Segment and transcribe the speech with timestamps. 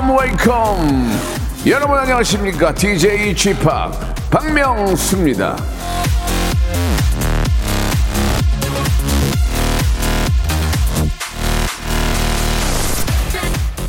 [0.00, 1.10] welcome, welcome.
[1.66, 2.74] 여러분 안녕하십니까?
[2.74, 3.62] DJ Chip
[4.30, 5.56] 박명수입니다.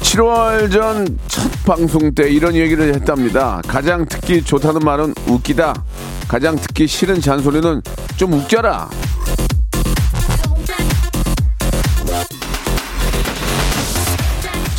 [0.01, 3.61] 7월 전 첫 방송 때 이런 얘기를 했답니다.
[3.67, 5.73] 가장 듣기 좋다는 말은 웃기다.
[6.27, 7.81] 가장 듣기 싫은 잔소리는
[8.17, 8.89] 좀 웃겨라.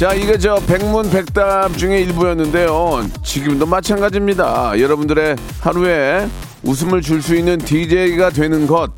[0.03, 3.07] 자, 이게 저 백문백답 중에 일부였는데요.
[3.23, 4.81] 지금도 마찬가지입니다.
[4.81, 6.27] 여러분들의 하루에
[6.65, 8.91] 웃음을 줄 수 있는 DJ가 되는 것.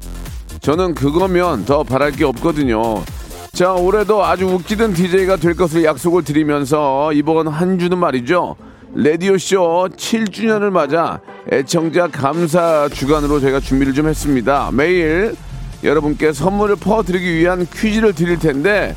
[0.62, 3.05] 저는 그거면 더 바랄 게 없거든요.
[3.53, 8.57] 자, 올해도 아주 웃기던 DJ가 될 것을 약속을 드리면서 이번 한 주는 말이죠.
[8.95, 11.20] 라디오쇼 7주년을 맞아
[11.53, 14.70] 애청자 감사 주간으로 저희가 준비를 좀 했습니다.
[14.73, 15.36] 매일
[15.83, 18.97] 여러분께 선물을 퍼드리기 위한 퀴즈를 드릴 텐데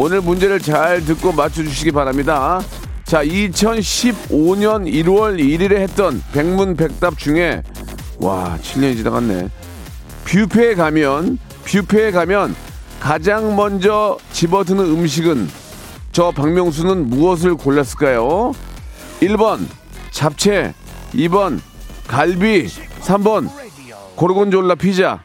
[0.00, 2.60] 오늘 문제를 잘 듣고 맞춰주시기 바랍니다.
[3.02, 7.64] 자, 2015년 1월 1일에 했던 백문백답 중에
[8.20, 9.48] 와, 7년이 지나갔네.
[10.24, 12.54] 뷔페에 가면 뷔페에 가면
[13.00, 15.48] 가장 먼저 집어드는 음식은
[16.12, 18.52] 저 박명수는 무엇을 골랐을까요?
[19.20, 19.66] 1번
[20.12, 20.74] 잡채
[21.12, 21.58] 2번
[22.06, 22.68] 갈비
[23.00, 23.50] 3번
[24.14, 25.24] 고르곤졸라 피자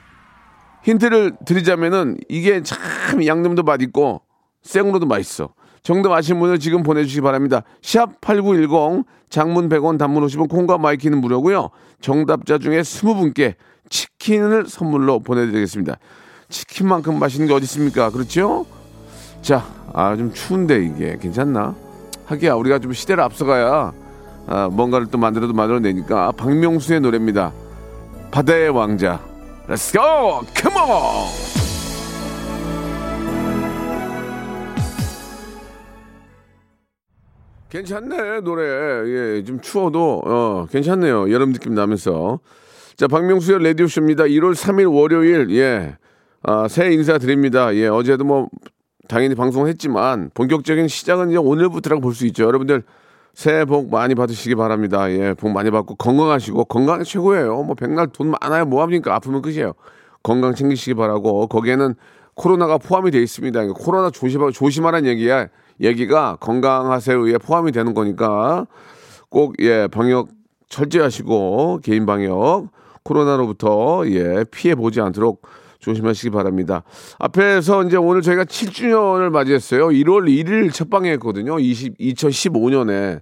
[0.83, 4.21] 힌트를 드리자면은 이게 참 양념도 맛있고
[4.63, 10.77] 생으로도 맛있어 정답 아시는 분을 지금 보내주시기 바랍니다 샵 8910 장문 100원 단문 50원 콩과
[10.77, 11.69] 마이케이는 무료고요
[12.01, 13.55] 정답자 중에 20분께
[13.89, 15.97] 치킨을 선물로 보내드리겠습니다
[16.49, 18.09] 치킨만큼 맛있는 게 어디 있습니까?
[18.11, 18.65] 그렇죠?
[19.41, 21.75] 자, 아, 좀 추운데 이게 괜찮나?
[22.25, 23.91] 하기야 우리가 좀 시대를 앞서가야
[24.47, 27.53] 아, 뭔가를 또 만들어도 만들어내니까 박명수의 노래입니다.
[28.31, 29.19] 바다의 왕자.
[29.67, 30.41] Let's go!
[30.55, 31.62] Come on!
[37.73, 38.63] 괜찮네 노래
[39.39, 42.39] 예 좀 추워도 어 괜찮네요 여름 느낌 나면서
[42.95, 45.97] 자 박명수의 라디오 쇼입니다 1월 3일 월요일 예
[46.45, 47.73] 아, 새해 인사 드립니다.
[47.73, 48.49] 예, 어제도 뭐
[49.07, 52.43] 당연히 방송했지만 본격적인 시작은 이제 오늘부터라고 볼 수 있죠.
[52.43, 52.83] 여러분들
[53.33, 55.09] 새해 복 많이 받으시기 바랍니다.
[55.09, 57.63] 예, 복 많이 받고 건강하시고 건강이 최고예요.
[57.63, 58.65] 뭐 백날 돈 많아요.
[58.65, 59.15] 뭐 합니까?
[59.15, 59.71] 아프면 끝이에요.
[60.21, 61.95] 건강 챙기시기 바라고 거기에는
[62.35, 63.65] 코로나가 포함이 되어 있습니다.
[63.67, 65.47] 코로나 조심 조심하라는 얘기야.
[65.81, 68.67] 얘기가 건강하세요에 포함이 되는 거니까
[69.29, 70.29] 꼭 예, 방역
[70.69, 72.67] 철저하시고 개인 방역
[73.03, 75.41] 코로나로부터 예, 피해 보지 않도록
[75.79, 76.83] 조심하시기 바랍니다.
[77.19, 79.87] 앞에서 이제 오늘 저희가 7주년을 맞이했어요.
[79.87, 81.59] 1월 1일 첫 방에 했거든요.
[81.59, 83.19] 20, 2015년에.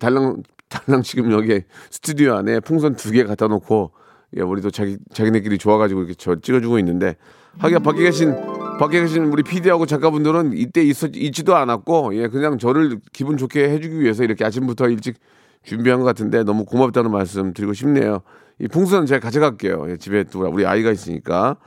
[0.00, 1.60] 달랑, 달랑 지금 여기
[1.90, 3.92] 스튜디오 안에 풍선 두 개 갖다 놓고,
[4.36, 7.14] 예, 우리도 자기, 자기네끼리 좋아가지고 이렇게 저 찍어주고 있는데,
[7.58, 8.34] 하기야 밖에 계신,
[8.82, 14.00] 밖에 계신 우리 PD하고 작가분들은 이때 있었, 있지도 않았고, 예, 그냥 저를 기분 좋게 해주기
[14.00, 15.18] 위해서 이렇게 아침부터 일찍
[15.62, 18.22] 준비한 것 같은데 너무 고맙다는 말씀 드리고 싶네요.
[18.58, 19.86] 이 풍선 제가 가져갈게요.
[19.88, 21.58] 예, 집에 또 우리 아이가 있으니까.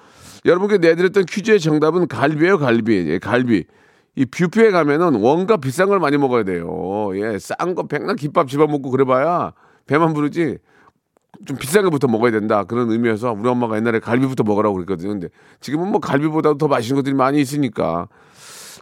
[0.43, 3.05] 여러분께 내드렸던 퀴즈의 정답은 갈비예요, 갈비.
[3.07, 3.63] 예, 갈비.
[4.17, 7.11] 이 뷔페에 가면은 원가 비싼 걸 많이 먹어야 돼요.
[7.15, 9.53] 예, 싼 거 백날 김밥 집어 먹고 그래봐야
[9.87, 10.57] 배만 부르지.
[11.45, 12.63] 좀 비싼 거부터 먹어야 된다.
[12.63, 15.09] 그런 의미에서 우리 엄마가 옛날에 갈비부터 먹으라고 그랬거든요.
[15.09, 15.29] 근데
[15.59, 18.07] 지금은 뭐 갈비보다도 더 맛있는 것들이 많이 있으니까.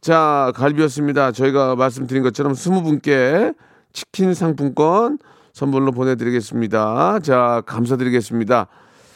[0.02, 1.31] 자, 갈비였습니다.
[1.31, 3.53] 저희가 말씀드린 것처럼 스무 분께
[3.94, 5.19] 치킨 상품권
[5.53, 7.19] 선물로 보내드리겠습니다.
[7.19, 8.68] 자, 감사드리겠습니다.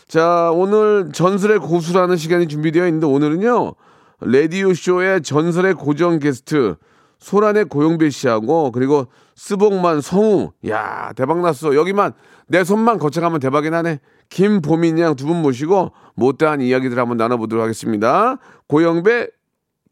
[0.08, 3.74] 자, 오늘 전설의 고수라는 시간이 준비되어 있는데 오늘은요,
[4.22, 6.76] 라디오 쇼의 전설의 고정 게스트,
[7.20, 10.52] 소란의 고영배 씨하고, 그리고 스복만 성우.
[10.70, 11.76] 야 대박 났어.
[11.76, 12.14] 여기만,
[12.48, 14.00] 내 손만 거쳐가면 대박이 나네.
[14.30, 18.38] 김보민 양 두 분 모시고, 못다한 이야기들 한번 나눠보도록 하겠습니다.
[18.68, 19.28] 고영배,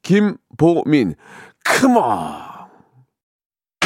[0.01, 1.16] 김보민.
[1.66, 2.55] 컴온!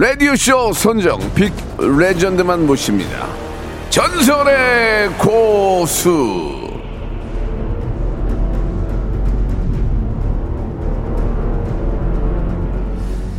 [0.00, 3.26] 라디오쇼 선정 빅 레전드만 모십니다.
[3.90, 6.70] 전설의 고수.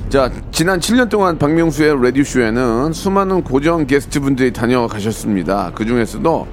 [0.10, 5.72] 자, 지난 7년 동안 박명수의 라디오쇼에는 수많은 고정 게스트분들이 다녀가셨습니다.
[5.74, 6.46] 그 중에서도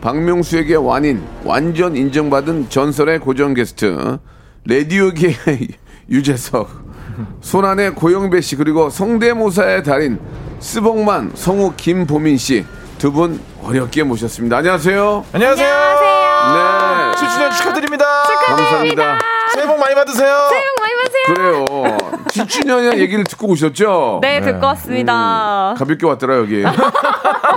[0.00, 4.18] 박명수에게 완인, 완전 인정받은 전설의 고정 게스트,
[4.66, 5.34] 라디오계
[6.08, 6.91] 유재석,
[7.40, 10.18] 손안의 고영배 씨, 그리고 성대모사의 달인,
[10.60, 12.64] 스봉만, 성우 김보민 씨,
[12.98, 14.58] 두 분 어렵게 모셨습니다.
[14.58, 15.24] 안녕하세요.
[15.32, 15.68] 안녕하세요.
[15.68, 17.12] 네.
[17.16, 18.04] 7주년 축하드립니다.
[18.46, 19.18] 감사합니다.
[19.54, 20.36] 새해 복 많이 받으세요.
[20.50, 21.64] 새해 복 많이 받으세요.
[21.66, 21.98] 그래요.
[22.28, 24.18] 7주년이라는 얘기를 듣고 오셨죠?
[24.22, 25.74] 네, 듣고 왔습니다.
[25.78, 26.64] 가볍게 왔더라, 여기.
[26.64, 26.72] 어,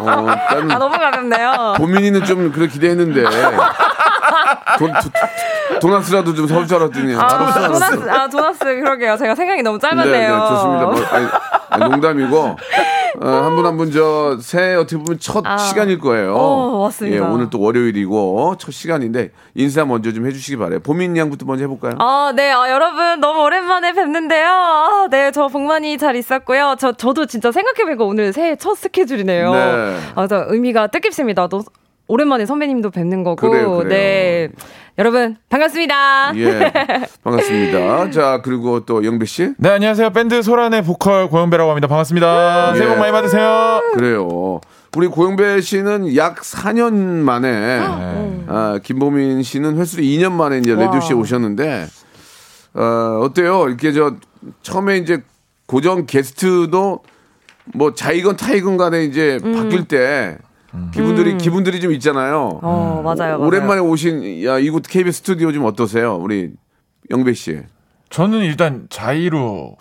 [0.01, 1.75] 난 아, 너무 가볍네요.
[1.77, 3.23] 보민이는 좀 그래 기대했는데
[4.79, 7.67] 돈, 돈, 도나스라도 좀 사올 줄 알았더니 아, 알았어, 알았어.
[7.73, 9.17] 도나스, 아, 도나스, 그러게요.
[9.17, 10.33] 제가 생각이 너무 네, 짧았네요.
[10.35, 10.85] 네, 좋습니다.
[10.85, 11.27] 뭐, 아니,
[11.69, 12.55] 아니, 농담이고
[13.21, 15.57] 어, 한분 한 분 저 새해 어떻게 보면 첫 아.
[15.57, 16.35] 시간일 거예요.
[16.35, 17.15] 어, 맞습니다.
[17.15, 20.79] 예, 오늘 또 월요일이고 첫 시간인데 인사 먼저 좀 해주시기 바래요.
[20.81, 21.93] 보민 양부터 먼저 해볼까요?
[21.99, 24.47] 아, 네, 아, 여러분 너무 오랜만에 뵙는데요.
[24.49, 26.75] 아, 네, 저복 많이 잘 있었고요.
[26.77, 29.53] 저 저도 진짜 생각해보니까 오늘 새해 첫 스케줄이네요.
[29.53, 29.97] 네.
[30.15, 31.47] 아, 저 의미가 뜻깊습니다.
[31.47, 31.63] 또
[32.07, 33.89] 오랜만에 선배님도 뵙는 거고, 그래요, 그래요.
[33.89, 34.49] 네,
[34.97, 36.33] 여러분 반갑습니다.
[36.37, 36.71] 예,
[37.23, 38.11] 반갑습니다.
[38.11, 40.11] 자 그리고 또 영배 씨 네, 안녕하세요.
[40.11, 41.87] 밴드 소란의 보컬 고영배라고 합니다.
[41.87, 42.71] 반갑습니다.
[42.73, 42.77] 예.
[42.77, 43.81] 새해 복 많이 받으세요.
[43.93, 44.61] 그래요.
[44.95, 47.81] 우리 고영배 씨는 약 4년 만에
[48.47, 51.87] 아, 김보민 씨는 횟수로 2년 만에 이제 라디오 씨에 오셨는데
[52.75, 53.67] 어, 어때요?
[53.67, 54.15] 이렇게 저
[54.61, 55.21] 처음에 이제
[55.65, 57.01] 고정 게스트도
[57.73, 60.37] 뭐 자이건 타이건 간에 이제 바뀔 때
[60.93, 62.59] 기분들이 기분들이 좀 있잖아요.
[62.61, 63.47] 어, 맞아요, 맞아요.
[63.47, 66.15] 오랜만에 오신 야 이곳 KBS 스튜디오 좀 어떠세요?
[66.15, 66.51] 우리
[67.09, 67.59] 영배 씨.
[68.09, 69.77] 저는 일단 자의로.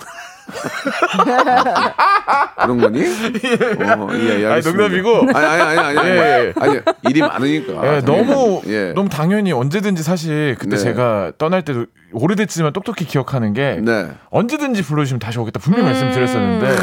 [2.61, 3.01] 그런 거니?
[3.05, 4.63] 어, 예, 예, 아니.
[4.63, 5.29] 농담이고.
[5.35, 5.99] 아니, 아니, 아니, 아니.
[5.99, 7.97] 아니, 예, 아니, 일이 많으니까.
[7.97, 8.93] 예, 너무 예.
[8.95, 10.83] 너무 당연히 언제든지 사실 그때 네.
[10.83, 14.09] 제가 떠날 때도 오래됐지만 똑똑히 기억하는 게 네.
[14.31, 16.77] 언제든지 불러주시면 다시 오겠다 분명히 말씀드렸었는데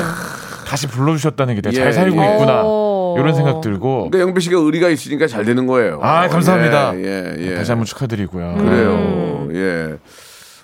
[0.68, 2.32] 다시 불러주셨다는 게 내가 예, 잘 살고 예.
[2.34, 2.91] 있구나 오.
[3.20, 6.00] 이런 생각 들고 그러니까 영배 씨가 의리가 있으니까 잘 되는 거예요.
[6.02, 6.96] 아 감사합니다.
[6.98, 7.56] 예, 예, 예.
[7.56, 8.56] 다시 한번 축하드리고요.
[8.58, 9.48] 그래요.
[9.54, 9.96] 예.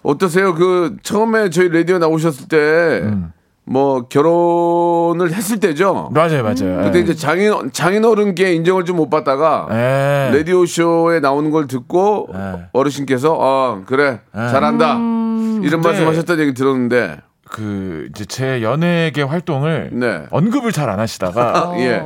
[0.04, 0.54] 어떠세요?
[0.56, 6.10] 그 처음에 저희 라디오 나오셨을 때뭐 결혼을 했을 때죠.
[6.14, 6.84] 맞아요, 맞아요.
[6.84, 7.02] 그때 예.
[7.04, 10.32] 이제 장인 장인어른께 인정을 좀 못 받다가 예.
[10.38, 12.64] 라디오 쇼에 나오는 걸 듣고 네.
[12.74, 17.18] 어르신께서 아 그래 잘한다 이런 근데- 말씀하셨다는 얘기 들었는데
[17.50, 20.24] 그 이제 제 연예계 활동을 네.
[20.32, 22.04] 언급을 잘 안 하시다가 예.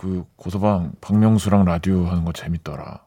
[0.00, 3.00] 그 고소방 박명수랑 라디오 하는 거 재밌더라.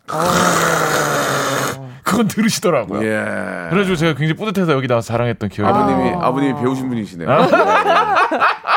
[2.04, 3.02] 그건 들으시더라고요.
[3.04, 3.70] 예.
[3.72, 6.20] 그래가지고 제가 굉장히 뿌듯해서 여기 나와서 자랑했던 기억이 아버님이 나요.
[6.22, 7.32] 아버님이 배우신 분이시네요.
[7.32, 7.48] 아.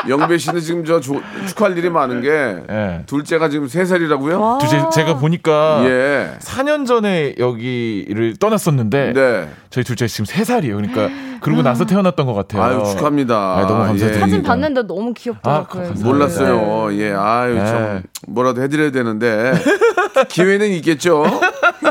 [0.05, 0.09] 예.
[0.09, 2.29] 영배 씨는 지금 저 조- 축하할 일이 많은 게
[2.69, 3.03] 예.
[3.05, 4.59] 둘째가 지금 세 살이라고요?
[4.69, 6.31] 제, 제가 보니까 예.
[6.39, 9.49] 4년 전에 여기를 떠났었는데 네.
[9.69, 10.75] 저희 둘째 지금 3살이에요.
[10.75, 11.09] 그러니까
[11.41, 12.63] 그러고 나서 태어났던 것 같아요.
[12.63, 13.35] 아유 축하합니다.
[13.35, 14.19] 아, 너무 감사드립니다.
[14.19, 15.63] 사진 봤는데 너무 귀엽더라고요.
[15.63, 16.07] 아, 감사합니다.
[16.07, 16.93] 몰랐어요.
[16.99, 17.65] 예, 아유 네.
[17.65, 19.53] 참 뭐라도 해드려야 되는데
[20.29, 21.23] 기회는 있겠죠.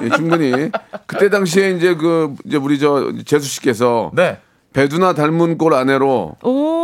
[0.02, 0.70] 예, 충분히
[1.06, 4.38] 그때 당시에 이제 그 이제 우리 저 재수 씨께서 네.
[4.72, 6.75] 배두나 닮은 꼴 아내로 오.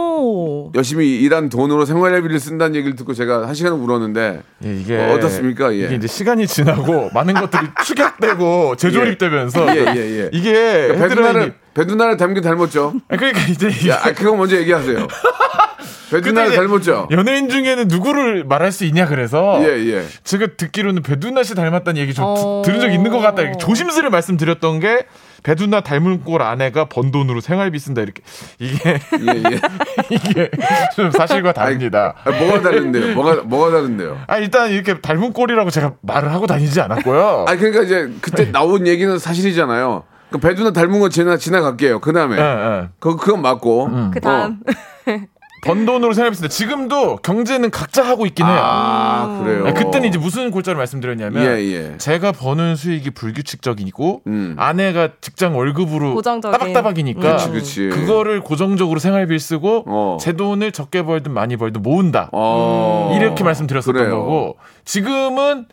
[0.75, 5.73] 열심히 일한 돈으로 생활비를 쓴다는 얘기를 듣고 제가 한 시간 울었는데 예, 이게 어, 어떻습니까?
[5.75, 5.85] 예.
[5.87, 10.31] 이게 이제 시간이 지나고 많은 것들이 축약되고 재조립되면서 예, 예, 예.
[10.33, 10.53] 이게
[10.89, 12.95] 배두나를 헤드라인이 배두나를 닮긴 닮았죠.
[13.09, 15.07] 아, 그러니까 이제 야, 아, 그거 먼저 얘기하세요.
[16.13, 17.09] 배두나를 닮았죠.
[17.11, 20.05] 연예인 중에는 누구를 말할 수 있냐 그래서 예, 예.
[20.25, 22.63] 제가 듣기로는 배두나 씨 닮았다는 얘기 좀 어.
[22.63, 25.07] 드- 들은 적 있는 것 같다 조심스레 말씀드렸던 게
[25.43, 28.23] 배두나 닮은 꼴 아내가 번 돈으로 생활비 쓴다 이렇게
[28.59, 29.61] 이게 예, 예.
[30.11, 30.51] 이게
[30.95, 32.15] 좀 사실과 다릅니다.
[32.25, 33.15] 아, 뭐가 다른데요?
[33.15, 34.21] 뭐가 뭐가 다른데요?
[34.27, 37.47] 아 일단 이렇게 닮은 꼴이라고 제가 말을 하고 다니지 않았고요.
[37.49, 40.05] 아 그러니까 이제 그때 나온 얘기는 사실이잖아요.
[40.31, 42.01] 그 배두나 닮은 건 지나 지나갈게요.
[42.01, 42.89] 그 다음에 예, 예.
[42.99, 44.11] 그 그건 맞고.
[44.13, 44.61] 그 다음.
[45.63, 46.49] 번 돈으로 생활비 쓴다.
[46.49, 48.59] 지금도 경제는 각자 하고 있긴 해요.
[48.59, 49.67] 아 그래요.
[49.69, 51.97] 아, 그때는 이제 무슨 골자를 말씀드렸냐면 예, 예.
[51.99, 54.57] 제가 버는 수익이 불규칙적이고 음.
[54.59, 56.59] 아내가 직장 월급으로 고정적인.
[56.59, 57.89] 따박따박이니까 그치, 그치.
[57.89, 60.17] 그거를 고정적으로 생활비를 쓰고 어.
[60.21, 62.31] 제 돈을 적게 벌든 많이 벌든 모은다.
[62.33, 63.17] 어.
[63.17, 64.19] 이렇게 말씀드렸었던 그래요.
[64.19, 65.67] 거고 지금은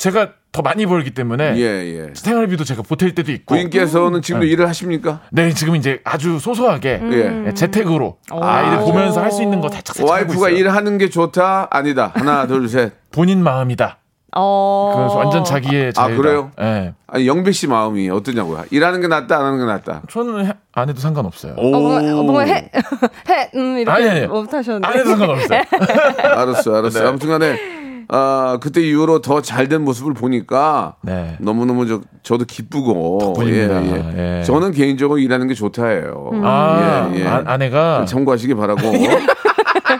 [0.00, 2.10] 제가 더 많이 벌기 때문에 예, 예.
[2.14, 5.20] 생활비도 제가 보탤 때도 있고 부인께서는 지금도 일을 하십니까?
[5.30, 7.44] 네 지금 이제 아주 소소하게 음.
[7.46, 7.52] 예.
[7.54, 10.48] 재택으로 아이들 보면서 할 수 있는 거 살짝 살짝 하고 와이프가.
[10.48, 11.68] 일하는 게 좋다?
[11.70, 12.12] 아니다.
[12.14, 12.94] 하나, 둘, 셋.
[13.12, 13.98] 본인 마음이다.
[14.36, 14.94] 어.
[14.96, 16.22] 그래서 완전 자기의 아, 자유다.
[16.22, 16.50] 그래요?
[16.60, 16.94] 예.
[17.06, 18.64] 아니 영배 씨 마음이 어떠냐고요?
[18.70, 20.02] 일하는 게 낫다, 안 하는 게 낫다.
[20.10, 21.54] 저는 해- 안 해도 상관없어요.
[21.58, 22.70] 어, 뭔가, 어, 뭔가 해,
[23.28, 24.26] 해, 음, 이렇게 아니, 아니.
[24.26, 24.88] 못하셨는데.
[24.88, 25.60] 안 해도 상관없어요.
[26.24, 27.00] 알았어, 알았어.
[27.02, 27.06] 네.
[27.08, 27.79] 아무튼간에
[28.12, 31.36] 아, 그때 이후로 더 잘 된 모습을 보니까 네.
[31.40, 33.84] 너무너무 저, 저도 기쁘고 덕분입니다.
[33.84, 34.38] 예, 예.
[34.40, 34.42] 예.
[34.42, 36.30] 저는 개인적으로 일하는 게 좋다해요.
[36.42, 37.26] 아, 예, 예.
[37.26, 38.80] 아, 아내가 참고하시기 바라고.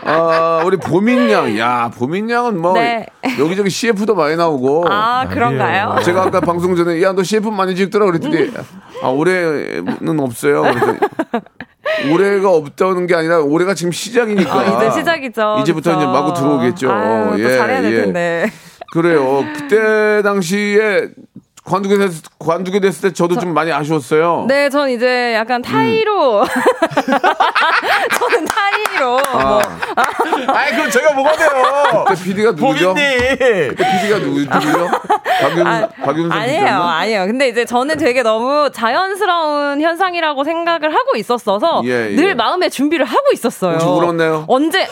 [0.03, 1.57] 아, 우리 보민 양.
[1.57, 3.05] 야, 보민 양은 뭐 네.
[3.39, 4.85] 여기저기 CF도 많이 나오고.
[4.89, 5.95] 아, 그런가요?
[6.03, 8.51] 제가 아까 방송 전에 야, 너 CF 많이 찍더라 그랬더니
[9.03, 10.63] 아, 올해는 없어요.
[10.63, 10.99] 그랬더니
[12.11, 14.53] 올해가 없다는 게 아니라 올해가 지금 시작이니까.
[14.53, 15.57] 아, 이제 시작이죠.
[15.61, 16.01] 이제부터 그쵸?
[16.01, 16.91] 이제 마구 들어오겠죠.
[16.91, 18.01] 아유, 또 예, 잘해야 될 예.
[18.01, 18.51] 텐데.
[18.93, 19.45] 그래요.
[19.55, 21.09] 그때 당시에
[21.71, 24.43] 관두게 됐, 관두게 됐을 때 저도 좀 많이 아쉬웠어요.
[24.49, 26.43] 네, 전 이제 약간 타이로.
[28.19, 29.19] 저는 타이로.
[29.31, 29.61] 아, 뭐,
[30.53, 31.49] 아이 그럼 제가 뭐가 돼요?
[32.09, 32.93] 그때 PD가 누구죠?
[32.93, 34.89] 그때 PD가 누구, 누구죠?
[35.41, 36.97] 박윤, 박윤선 아니에요, PD였나?
[36.97, 37.25] 아니에요.
[37.27, 42.15] 근데 이제 저는 되게 너무 자연스러운 현상이라고 생각을 하고 있었어서 예, 예.
[42.15, 43.75] 늘 마음의 준비를 하고 있었어요.
[43.75, 44.43] 혹시 울었나요?
[44.47, 44.85] 언제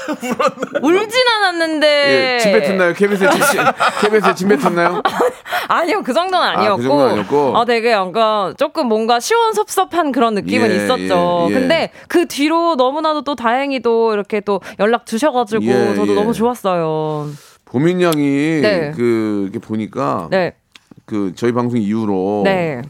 [0.81, 1.87] 울진 않았는데.
[2.35, 2.93] 예, 침 뱉었나요?
[2.93, 3.63] KBS에 침,
[4.01, 5.01] KBS에 침 뱉었나요?
[5.67, 6.81] 아니요, 그 정도는 아니 었고.
[6.81, 7.57] 그 정도는 아니었고.
[7.57, 11.47] 아, 되게 약간 조금 뭔가 시원섭섭한 그런 느낌은 예, 있었죠.
[11.49, 11.53] 예, 예.
[11.53, 16.15] 근데 그 뒤로 너무나도 또 다행히도 이렇게 또 연락 주셔가지고 예, 저도 예.
[16.15, 17.27] 너무 좋았어요.
[17.65, 18.91] 보민 양이 네.
[18.95, 20.53] 그 이렇게 보니까 네.
[21.05, 22.81] 그 저희 방송 이후로 네.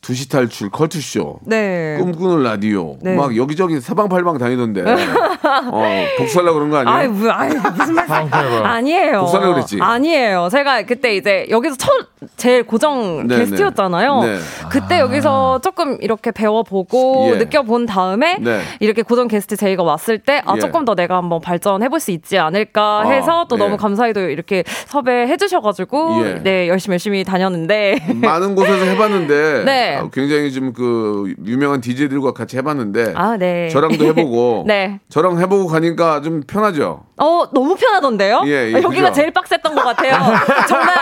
[0.00, 1.96] 두시 탈출 컬투쇼 네.
[1.98, 3.14] 꿈꾸는 라디오 네.
[3.16, 6.96] 막 여기저기 사방팔방 다니던데 어 복수하려고 그런 거 아니에요?
[6.96, 8.14] 아이, 뭐, 아이, 무슨 말씀.
[8.14, 8.68] 방패가.
[8.70, 9.20] 아니에요.
[9.20, 9.78] 복사를 그랬지?
[9.80, 10.48] 아니에요.
[10.50, 11.90] 제가 그때 이제 여기서 첫
[12.36, 14.20] 제일 고정 네, 게스트였잖아요.
[14.22, 14.34] 네.
[14.34, 14.38] 네.
[14.70, 17.36] 그때 여기서 조금 이렇게 배워보고 예.
[17.38, 18.60] 느껴본 다음에 네.
[18.80, 20.60] 이렇게 고정 게스트 제이가 왔을 때 아, 예.
[20.60, 23.58] 조금 더 내가 한번 발전해볼 수 있지 않을까 아, 해서 또 예.
[23.60, 26.34] 너무 감사히도 이렇게 섭외해 주셔가지고 예.
[26.42, 27.98] 네, 열심히 열심히 다녔는데.
[28.14, 29.87] 많은 곳에서 해봤는데 네.
[29.96, 33.68] 어, 굉장히 좀 그 유명한 DJ들과 같이 해봤는데 아, 네.
[33.68, 35.00] 저랑도 해보고 네.
[35.08, 37.04] 저랑 해보고 가니까 좀 편하죠.
[37.16, 38.42] 어, 너무 편하던데요?
[38.46, 39.12] 예, 예, 아, 여기가 그죠?
[39.12, 40.12] 제일 빡셌던 것 같아요.
[40.68, 40.94] 정말.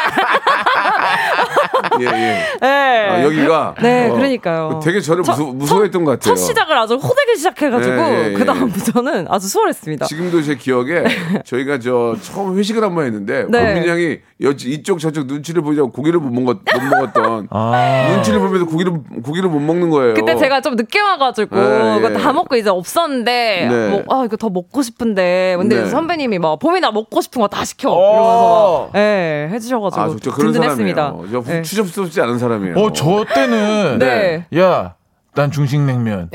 [2.00, 2.38] 예, 예.
[2.60, 3.08] 네.
[3.08, 4.80] 아, 여기가 네, 어, 그러니까요.
[4.82, 6.34] 되게 저를 첫- 무서, 무서 워했던 것 같아요.
[6.34, 8.32] 첫 시작을 아주 호되게 시작해가지고 예, 예, 예.
[8.34, 10.06] 그 다음부터는 아주 수월했습니다.
[10.06, 11.04] 지금도 제 기억에
[11.44, 13.58] 저희가 저 처음 회식을 한 번 했는데 네.
[13.74, 18.08] 권민 양이 여, 이쪽 저쪽 눈치를 보자고 고기를 못, 먹었, 못 먹었던 아.
[18.14, 18.92] 눈치를 보면서 고기를
[19.22, 20.14] 고기를 못 먹는 거예요.
[20.14, 22.14] 그때 제가 좀 늦게 와가지고 예, 이거 예.
[22.14, 23.88] 다 먹고 이제 없었는데 네.
[23.88, 25.86] 뭐 아 이거 더 먹고 싶은데 근데 네.
[25.90, 27.98] 선배님이 막 봄이 나 먹고 싶은 거 다 시켜 어.
[27.98, 31.02] 이러면서 막, 예 해주셔가지고 아, 저 그런 든든했습니다.
[31.02, 31.42] 사람이에요.
[31.44, 31.62] 저 예.
[31.84, 32.76] 추접스럽지 않은 사람이에요.
[32.76, 34.46] 어, 저 때는 네.
[34.58, 34.94] 야,
[35.34, 36.30] 난 중식냉면.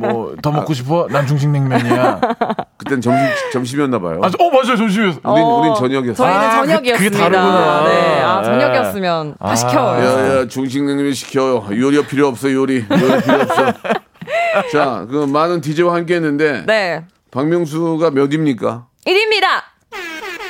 [0.00, 1.06] 뭐 더 먹고 싶어?
[1.10, 2.20] 난 중식냉면이야.
[2.78, 4.20] 그땐 점심 점심이었나 봐요.
[4.22, 5.20] 아, 저- 어 맞아요, 점심이었어.
[5.24, 6.14] 우린 어, 우린 저녁이었어요.
[6.14, 6.96] 저희는 아, 그- 저녁이었습니다.
[6.98, 7.84] 그게 다르구나.
[7.88, 8.44] 네, 아 예.
[8.44, 9.54] 저녁이었으면 다 아.
[9.54, 10.04] 시켜요.
[10.04, 13.72] 야야 중식냉면 시켜 요리가 필요 없어 요리 요리 필요 없어.
[14.72, 18.86] 자, 그 많은 DJ와 함께했는데 네, 박명수가 몇입니까?
[19.06, 19.62] 1위입니다.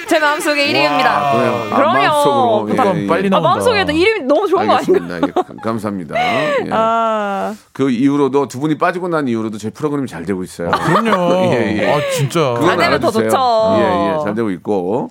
[0.08, 1.32] 제 마음속에 1위입니다.
[1.32, 1.68] 그래요.
[1.70, 1.92] 아, 그럼요.
[1.98, 2.64] 마음속으로.
[2.66, 3.48] 그럼 빨리 아, 나온다.
[3.48, 4.98] 마음속에도 1위 너무 좋은 거 아닌가?
[5.04, 5.16] 알겠습니다.
[5.28, 6.14] 예, 감- 감사합니다.
[6.18, 6.56] 예.
[6.70, 10.70] 아, 그 이후로도 두 분이 빠지고 난 이후로도 저희 프로그램이 잘 되고 있어요.
[10.70, 11.44] 그럼요.
[11.54, 11.92] 예, 예.
[11.92, 12.40] 아, 진짜.
[12.54, 13.10] 그건 잘 되면 더.
[13.10, 13.76] 좋죠.
[13.78, 13.82] 예,
[14.14, 15.10] 예, 잘 되고 있고.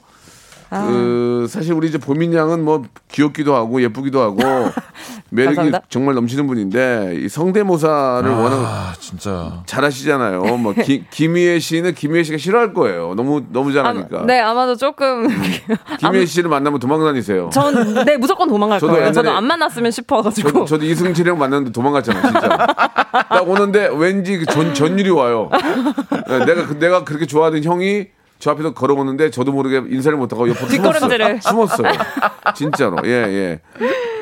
[0.69, 0.86] 아.
[0.88, 4.38] 그 사실 우리 이제 보민 양은 뭐 귀엽기도 하고 예쁘기도 하고
[5.29, 5.81] 매력이 감사합니다.
[5.89, 9.62] 정말 넘치는 분인데 이 성대모사를 워낙 아, 진짜.
[9.65, 10.41] 잘하시잖아요.
[10.57, 13.13] 뭐 기, 김희애 씨는 김희애 씨가 싫어할 거예요.
[13.15, 14.25] 너무 너무 아, 잘하니까.
[14.25, 15.27] 네 아마도 조금
[16.00, 17.50] 김희애 씨를 만나면 도망다니세요.
[17.51, 17.74] 전
[18.05, 19.12] 네 무조건 도망갈 저도 거예요.
[19.12, 20.50] 저도 안 만났으면 싶어가지고.
[20.50, 22.50] 저도, 저도 이승철이랑 만났는데 도망갔잖아, 진짜.
[23.29, 25.50] 딱 오는데 왠지 그 전, 전율이 와요.
[26.27, 28.07] 네, 내가, 그- 내가 그렇게 좋아하던 형이
[28.39, 31.39] 저 앞에서 걸어오는데 저도 모르게 인사를 못하고 옆으로 뒷걸음질을.
[31.41, 31.91] 숨었어요.
[31.94, 32.06] 숨었어요.
[32.56, 32.98] 진짜로.
[33.06, 33.60] 예, 예.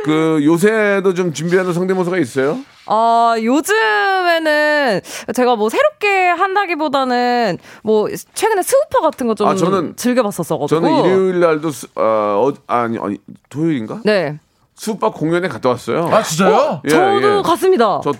[0.05, 2.57] 그 요새도 좀 준비하는 성대모사가 있어요?
[2.87, 5.01] 어, 요즘에는
[5.33, 10.67] 제가 뭐 새롭게 한다기보다는 뭐 최근에 스우퍼 같은 거좀 아, 저는- 즐겨봤었어가지고.
[10.67, 12.01] 저는 일요일 날도 수- 어,
[12.49, 13.17] 어, 아니, 아니,
[13.49, 14.01] 토요일인가?
[14.05, 14.39] 네.
[14.75, 16.07] 수박 공연에 갔다 왔어요.
[16.11, 16.81] 아, 진짜요?
[16.85, 17.41] 예, 저도 예.
[17.41, 18.01] 갔습니다.
[18.03, 18.11] 저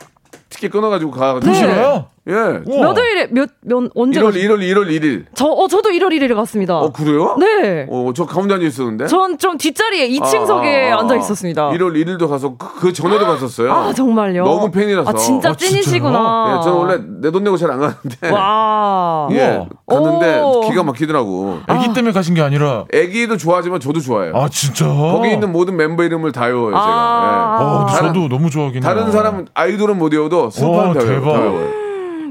[0.49, 1.39] 티켓 끊어가지고 가.
[1.41, 1.53] 네.
[1.53, 2.07] 싫어요?
[2.27, 2.33] 예.
[2.33, 2.81] 우와.
[2.81, 5.25] 몇 월에 몇, 몇 언제 1월, 가셨- 1월, 1월 1일.
[5.35, 6.79] 저, 어, 저도 1월 1일에 갔습니다.
[6.79, 7.35] 어, 그래요?
[7.39, 7.85] 네.
[7.89, 9.05] 어, 저 가운데 앉아 있었는데.
[9.07, 11.69] 전 좀 뒷자리에 2층석에 앉아 있었습니다.
[11.69, 13.71] 1월 1일도 가서 그, 그 전에도 갔었어요.
[13.71, 14.43] 아, 정말요?
[14.43, 15.07] 너무 팬이라서.
[15.09, 15.53] 아, 진짜 아?
[15.55, 16.57] 찐이시구나.
[16.59, 18.29] 예, 저는 원래 내 돈 내고 잘 안 가는데.
[18.31, 19.27] 와.
[19.31, 20.61] 예, 갔는데 오.
[20.61, 21.59] 기가 막히더라고.
[21.69, 22.85] 애기 때문에 가신 게 아니라.
[22.93, 24.35] 애기도 좋아하지만 저도 좋아해요.
[24.35, 24.87] 아, 진짜.
[24.87, 26.79] 거기 있는 모든 멤버 이름을 다 외워요, 제가.
[26.83, 27.57] 아.
[27.59, 27.63] 예.
[27.63, 28.93] 어, 근데 다른- 저도 너무 좋아하긴 해요.
[28.93, 31.33] 다른 사람은 아이돌은 못 외워도 스파는 다, 외워요, 대박.
[31.33, 31.84] 다 외워요.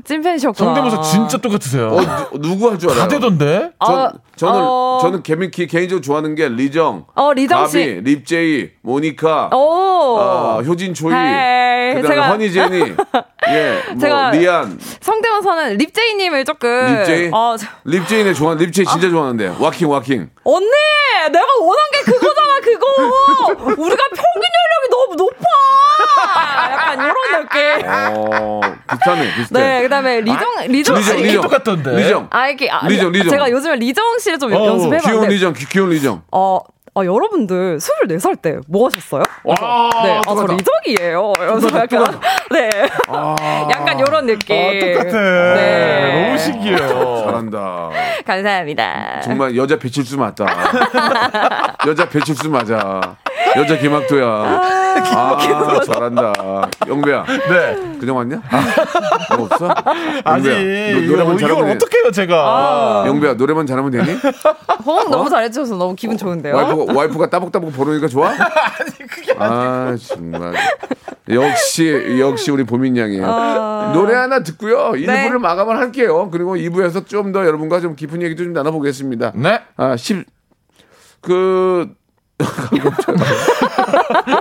[0.04, 0.74] 찐팬이셨구나.
[0.74, 1.88] 성대모사 진짜 똑같으세요.
[1.88, 3.02] 어, 누, 구 할 줄 알아요?
[3.02, 3.70] 다 되던데?
[3.84, 4.98] 전, 아, 저는 어.
[5.00, 8.00] 저는 개인, 기- 개인적으로 좋아하는 게 리정, 어, 리정 가비, 씨.
[8.04, 9.56] 립제이, 모니카, 오.
[9.58, 10.92] 어, 효진
[11.94, 12.78] 그다음에 제가- 허니제이,
[13.48, 16.68] 예, 뭐 제가- 리안, 성대모사는 사는 립제이님을 조금.
[16.98, 17.30] 립제이?
[17.32, 20.30] 어, 저- 립제이네 좋아, 립제이 진짜 좋아하는데 waacking waacking.
[20.44, 20.66] 언니!
[21.32, 22.86] 내가 원한 게 그거잖아, 그거!
[23.82, 25.44] 우리가 평균 연령이 너무 높아!
[26.72, 27.88] 약간 이런 느낌.
[27.88, 28.60] 어
[28.90, 29.60] 비슷하네, 비슷해.
[29.60, 30.96] 네, 그 다음에 리정, 리정.
[30.96, 31.96] 리정, 아니, 리정, 똑같던데.
[31.96, 32.28] 리정.
[32.30, 33.30] 아, 이게, 아, 리정, 리정.
[33.30, 35.28] 제가 요즘에 리정 씨를 좀 어, 귀여운 연습해봤는데.
[35.34, 36.22] 리정, 귀- 귀여운 리정.
[36.30, 36.60] 어,
[36.96, 39.22] 어, 여러분들 24살 때 뭐 하셨어요?
[39.42, 39.54] 와,
[40.04, 40.46] 네, 아, 저.
[40.46, 41.32] 리정이에요.
[41.36, 42.20] 그래서 약간,
[42.52, 42.70] 네.
[43.70, 44.56] 약간 요런 느낌.
[44.56, 45.54] 아, 똑같아.
[45.54, 46.24] 네.
[46.26, 46.78] 너무 신기해요.
[47.26, 47.90] 잘한다.
[48.24, 49.20] 감사합니다.
[49.22, 50.46] 정말 여자 배칠수 맞다.
[51.86, 53.16] 여자 배칠수 맞아.
[53.56, 54.26] 여자 김학도야.
[54.26, 56.32] 아, 잘한다.
[56.88, 57.98] 영배야, 네.
[57.98, 58.42] 그냥 왔냐?
[59.36, 59.68] 뭐 없어?
[60.24, 61.72] 아직 영배야, 노- 이거, 노래만 이걸 잘하면 돼.
[61.74, 63.04] 어떻게 해요, 제가.
[63.06, 64.18] 영배야, 노래만 잘하면 되니?
[64.84, 66.54] 호응 너무 잘해주셔서 너무 기분 좋은데요?
[66.54, 68.28] 와이프가, 와이프가 따복따복 보르니까 좋아?
[68.30, 70.54] 아니, 그게 아, 정말.
[71.30, 73.92] 역시, 역시 우리 보민 양이에요.
[73.94, 74.92] 노래 하나 듣고요.
[74.92, 76.28] 1부를 마감을 할게요.
[76.30, 79.32] 그리고 2부에서 좀 더 여러분과 좀 깊은 얘기도 좀 나눠보겠습니다.
[79.34, 79.60] 네.
[79.76, 80.24] 아, 10,
[81.20, 81.88] 그,
[82.44, 83.16] 강경철.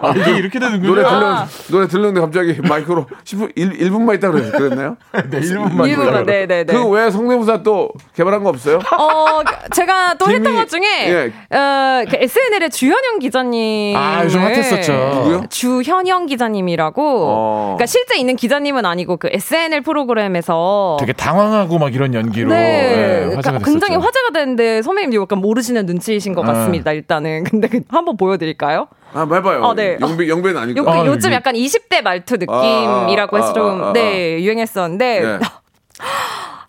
[0.04, 0.88] 아, 이게 이렇게 되는군요.
[0.88, 4.98] 노래 들려, 노래 들렸는데 갑자기 마이크로 10분, 1, 분만 있다 그래, 그랬나요?
[5.30, 5.88] 네, 1분만.
[5.88, 6.74] 일부만, 네 네 네.
[6.74, 8.78] 그 외에 성대모사 또 개발한 거 없어요?
[8.78, 9.42] 어,
[9.74, 11.56] 제가 또 김이- 했던 것 중에, 예.
[11.58, 13.96] 어, 그 SNL의 주현영 기자님.
[13.98, 14.92] 아, 요즘 핫했었죠.
[14.94, 15.44] 누구요?
[15.50, 17.02] 주현영 기자님이라고.
[17.28, 17.64] 어.
[17.78, 20.98] 그러니까 실제 있는 기자님은 아니고 그 SNL 프로그램에서.
[21.00, 23.60] 되게 당황하고 막 이런 연기로 네, 네, 화제가.
[23.60, 26.54] 굉장히 화제가 됐는데 선배님도 약간 모르시는 눈치이신 것 아.
[26.54, 26.92] 같습니다.
[26.92, 28.88] 일단은 근데 그- 한번 보여 드릴까요?
[29.14, 29.66] 아, 해봐요.
[29.66, 29.98] 아, 네.
[30.00, 30.90] 영배, 영배는 요, 아니고.
[30.92, 33.94] 아, 요즘 이- 약간 20대 말투 느낌이라고 아, 아, 해서 좀 아, 아, 아.
[33.94, 35.40] 네, 유행했었는데 네.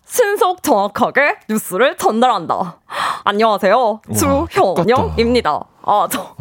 [0.05, 2.79] 신속 정확하게 뉴스를 전달한다.
[3.25, 4.01] 안녕하세요.
[4.15, 5.59] 주현영입니다.
[5.83, 6.35] 아, 저,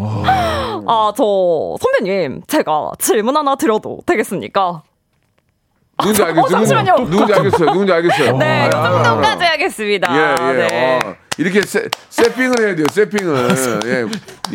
[0.87, 4.82] 아, 저, 선배님, 제가 질문 하나 드려도 되겠습니까?
[6.04, 6.45] 누군지 알겠어요.
[6.45, 6.95] 어, 잠시만요.
[7.10, 7.71] 누군지, 알겠어요.
[7.73, 8.36] 누군지 알겠어요.
[8.36, 9.02] 네, 아, 이 아, 아, 아.
[9.02, 10.14] 정도까지 하겠습니다.
[10.14, 10.52] 예, 예.
[10.69, 11.00] 네.
[11.04, 13.49] 어, 이렇게 세, 세핑을 해야 돼요, 세핑을.
[13.86, 14.06] 예.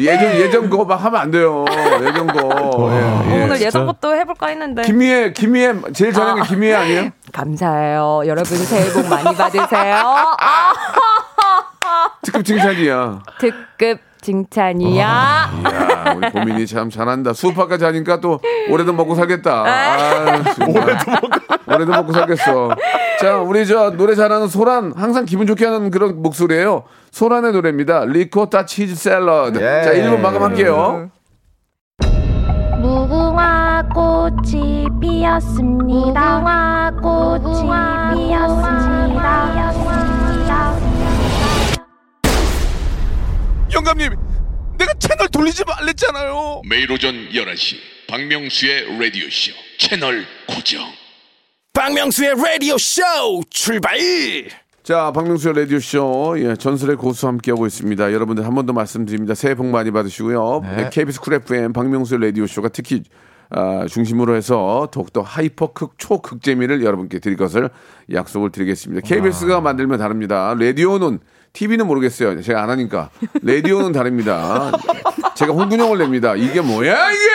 [0.03, 1.65] 예전, 예전 거 막 하면 안 돼요.
[2.05, 2.89] 예전 거.
[2.91, 3.43] 예, 예.
[3.43, 4.83] 오늘 예전 것도 해볼까 했는데.
[4.83, 7.09] 김희애, 김희애, 제일 잘하는 게 김희애 아니에요?
[7.33, 8.21] 감사해요.
[8.27, 9.95] 여러분 새해 복 많이 받으세요.
[10.39, 10.73] 아,
[12.21, 13.19] 특급 칭찬이야.
[13.39, 14.89] 특급 칭찬이야.
[14.89, 15.49] 이야,
[16.15, 17.34] 우리 고민이 참 잘한다.
[17.34, 19.63] 수업학까지 하니까 또 올해도 먹고 살겠다.
[19.65, 21.27] 아, 올해도 먹고.
[21.67, 22.69] 올해도 먹고 살겠어.
[23.19, 26.84] 자, 우리 저 노래 잘하는 소란 항상 기분 좋게 하는 그런 목소리예요.
[27.12, 28.05] 소란의 노래입니다.
[28.05, 29.58] 리코타 치즈 샐러드.
[29.60, 29.84] 예.
[29.84, 31.10] 자, 1분 마감할게요.
[32.82, 36.39] 무궁화 꽃이 피었습니다.
[36.39, 37.69] 무궁화 꽃이
[38.27, 39.88] 피었습니다.
[43.73, 44.15] 영감님,
[44.77, 46.62] 내가 채널 돌리지 말랬잖아요.
[46.67, 47.75] 매일 오전 11시
[48.08, 50.82] 박명수의 라디오 쇼 채널 고정
[51.73, 53.01] 박명수의 라디오 쇼
[53.49, 53.97] 출발
[54.82, 58.12] 자, 박명수의 라디오 쇼, 예, 전설의 고수 함께하고 있습니다.
[58.12, 59.36] 여러분들 한 번 더 말씀드립니다.
[59.36, 60.62] 새해 복 많이 받으시고요.
[60.63, 60.89] 네.
[60.91, 63.03] KBS 쿨 FM 박명수의 라디오 쇼가 특히
[63.51, 67.69] 아, 중심으로 해서 더욱더 hyper 극, 초극재미를 여러분께 드릴 것을
[68.12, 69.08] 약속을 드리겠습니다.
[69.08, 70.55] KBS가 만들면 다릅니다.
[70.58, 71.19] 라디오는,
[71.53, 72.41] TV는 모르겠어요.
[72.41, 73.09] 제가 안 하니까.
[73.41, 74.71] 라디오는 다릅니다.
[75.35, 76.35] 제가 홍군형을 냅니다.
[76.35, 77.29] 이게 뭐야, 이게!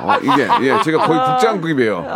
[0.00, 2.06] 어, 이게, 예, 제가 거의 국장급이에요.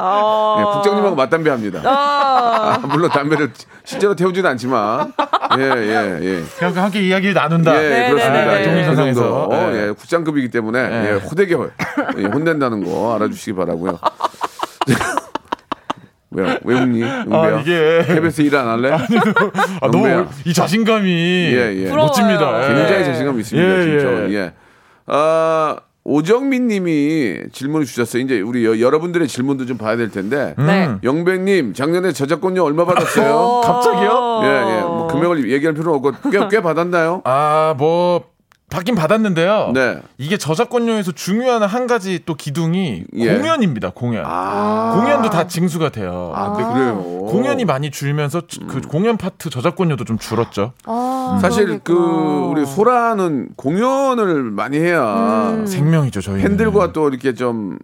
[0.59, 1.81] 예, 국장님하고 맞담배 합니다.
[1.85, 3.53] 아, 물론 담배를
[3.85, 5.13] 실제로 태우지는 않지만
[5.59, 6.43] 예예 예.
[6.59, 7.77] 그냥 함께 이야기를 나눈다.
[7.77, 8.45] 예, 네, 그렇습니다.
[8.45, 8.61] 네, 네.
[8.61, 9.21] 예, 그 동일선상에서.
[9.21, 9.73] 정도 네.
[9.89, 11.09] 예, 국장급이기 때문에 네.
[11.09, 11.57] 예, 호되게
[12.19, 13.99] 예, 혼낸다는 거 알아주시기 바라고요.
[16.37, 16.57] 왜요?
[16.65, 17.01] 왜 웃니?
[17.03, 17.57] 용배야?
[17.57, 18.03] 아, 이게.
[18.07, 18.91] KBS 일 안 할래?
[19.81, 20.29] 아, 너무 영배야.
[20.45, 21.91] 이 자신감이 예, 예.
[21.91, 22.63] 멋집니다.
[22.71, 22.75] 예.
[22.75, 24.29] 굉장히 자신감 있습니다, 예, 진짜.
[24.29, 24.35] 예.
[24.35, 24.53] 예.
[25.07, 28.23] 아, 오정민 님이 질문을 주셨어요.
[28.23, 30.55] 이제 우리 여, 여러분들의 질문도 좀 봐야 될 텐데.
[30.59, 30.91] 네.
[31.03, 33.35] 영배님, 작년에 저작권료 얼마 받았어요?
[33.35, 33.61] 어.
[33.63, 34.41] 갑자기요?
[34.45, 34.81] 예, 예.
[34.83, 37.23] 뭐 금액을 얘기할 필요는 없고 꽤, 꽤 받았나요?
[37.25, 38.25] 아, 뭐
[38.69, 39.71] 받긴 받았는데요.
[39.75, 40.03] 네.
[40.19, 43.37] 이게 저작권료에서 중요한 한 가지 또 기둥이 예.
[43.37, 43.91] 공연입니다.
[43.95, 44.25] 공연.
[44.27, 46.33] 아, 공연도 다 징수가 돼요.
[46.35, 46.97] 아, 네, 그래요.
[47.29, 50.73] 공연이 많이 줄면서 그 공연 파트 저작권료도 좀 줄었죠.
[50.85, 52.47] 아, 사실 그 그러겠구나.
[52.49, 55.67] 우리 소라는 공연을 많이 해야 음.
[55.67, 56.43] 생명이죠, 저희.
[56.43, 57.79] 팬들과 또 이렇게 좀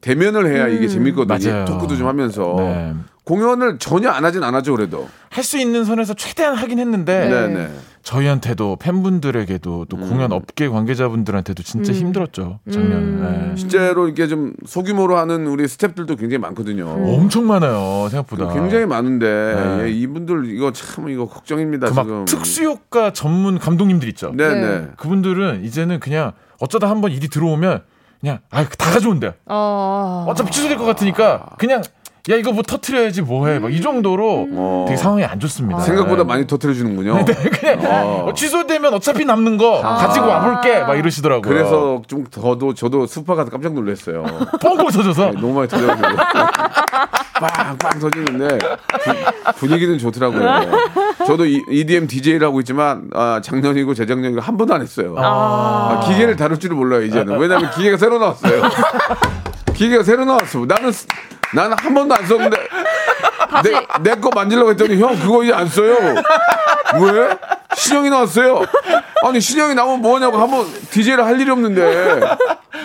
[0.00, 1.52] 대면을 해야 이게 재밌거든요.
[1.52, 1.64] 맞아요.
[1.64, 2.94] 토크도 좀 하면서 네.
[3.24, 5.08] 공연을 전혀 안 하진 않았죠, 그래도.
[5.30, 7.70] 할 수 있는 선에서 최대한 하긴 했는데 네, 네.
[8.02, 13.00] 저희한테도 팬분들에게도 또 공연 업계 관계자분들한테도 진짜 힘들었죠 작년에.
[13.00, 13.52] 네.
[13.56, 16.86] 실제로 이렇게 좀 소규모로 하는 우리 스탭들도 굉장히 많거든요.
[16.88, 18.52] 엄청 많아요 생각보다.
[18.52, 19.26] 굉장히 많은데
[19.78, 19.84] 네.
[19.84, 22.24] 예, 이분들 이거 참 이거 걱정입니다 그막 지금.
[22.26, 24.32] 특수효과 전문 감독님들 있죠.
[24.36, 24.60] 네네.
[24.60, 24.88] 네.
[24.98, 27.82] 그분들은 이제는 그냥 어쩌다 한번 일이 들어오면
[28.20, 29.34] 그냥 아다 가져온대.
[29.46, 30.26] 어.
[30.28, 31.82] 어차피 취소될 것 같으니까 그냥
[32.30, 34.84] 야 이거 뭐 터트려야지 뭐해 막 이 정도로 어.
[34.86, 35.80] 되게 상황이 안 좋습니다.
[35.80, 36.24] 생각보다 네.
[36.24, 37.24] 많이 터트려 주는군요.
[37.58, 37.80] 그냥
[38.28, 41.40] 어, 취소되면 어차피 남는 거 가지고 와볼게 막 이러시더라고요.
[41.42, 44.22] 그래서 좀 더도 저도 스파 가서 깜짝 놀랐어요.
[44.62, 46.08] 뻥뻥 터져서 너무 많이 터져가지고
[47.40, 50.70] 빵빵 터지는데 부- 분위기는 좋더라고요.
[51.26, 55.16] 저도 이- EDM DJ를 하고 있지만 아, 작년이고 재작년이고 한 번도 안 했어요.
[55.18, 57.36] 아, 기계를 다룰 줄을 몰라요 이제는.
[57.38, 58.62] 왜냐하면 기계가 새로 나왔어요.
[59.74, 60.64] 기계가 새로 나왔어.
[60.66, 61.06] 나는 쓰-
[61.54, 62.56] 나는 한 번도 안 썼는데
[64.02, 65.96] 내 거 만지려고 했더니 형 그거 이제 안 써요.
[67.00, 67.36] 왜?
[67.74, 68.62] 신형이 나왔어요.
[69.24, 72.20] 아니 신형이 나오면 뭐하냐고 한번 DJ를 할 일이 없는데.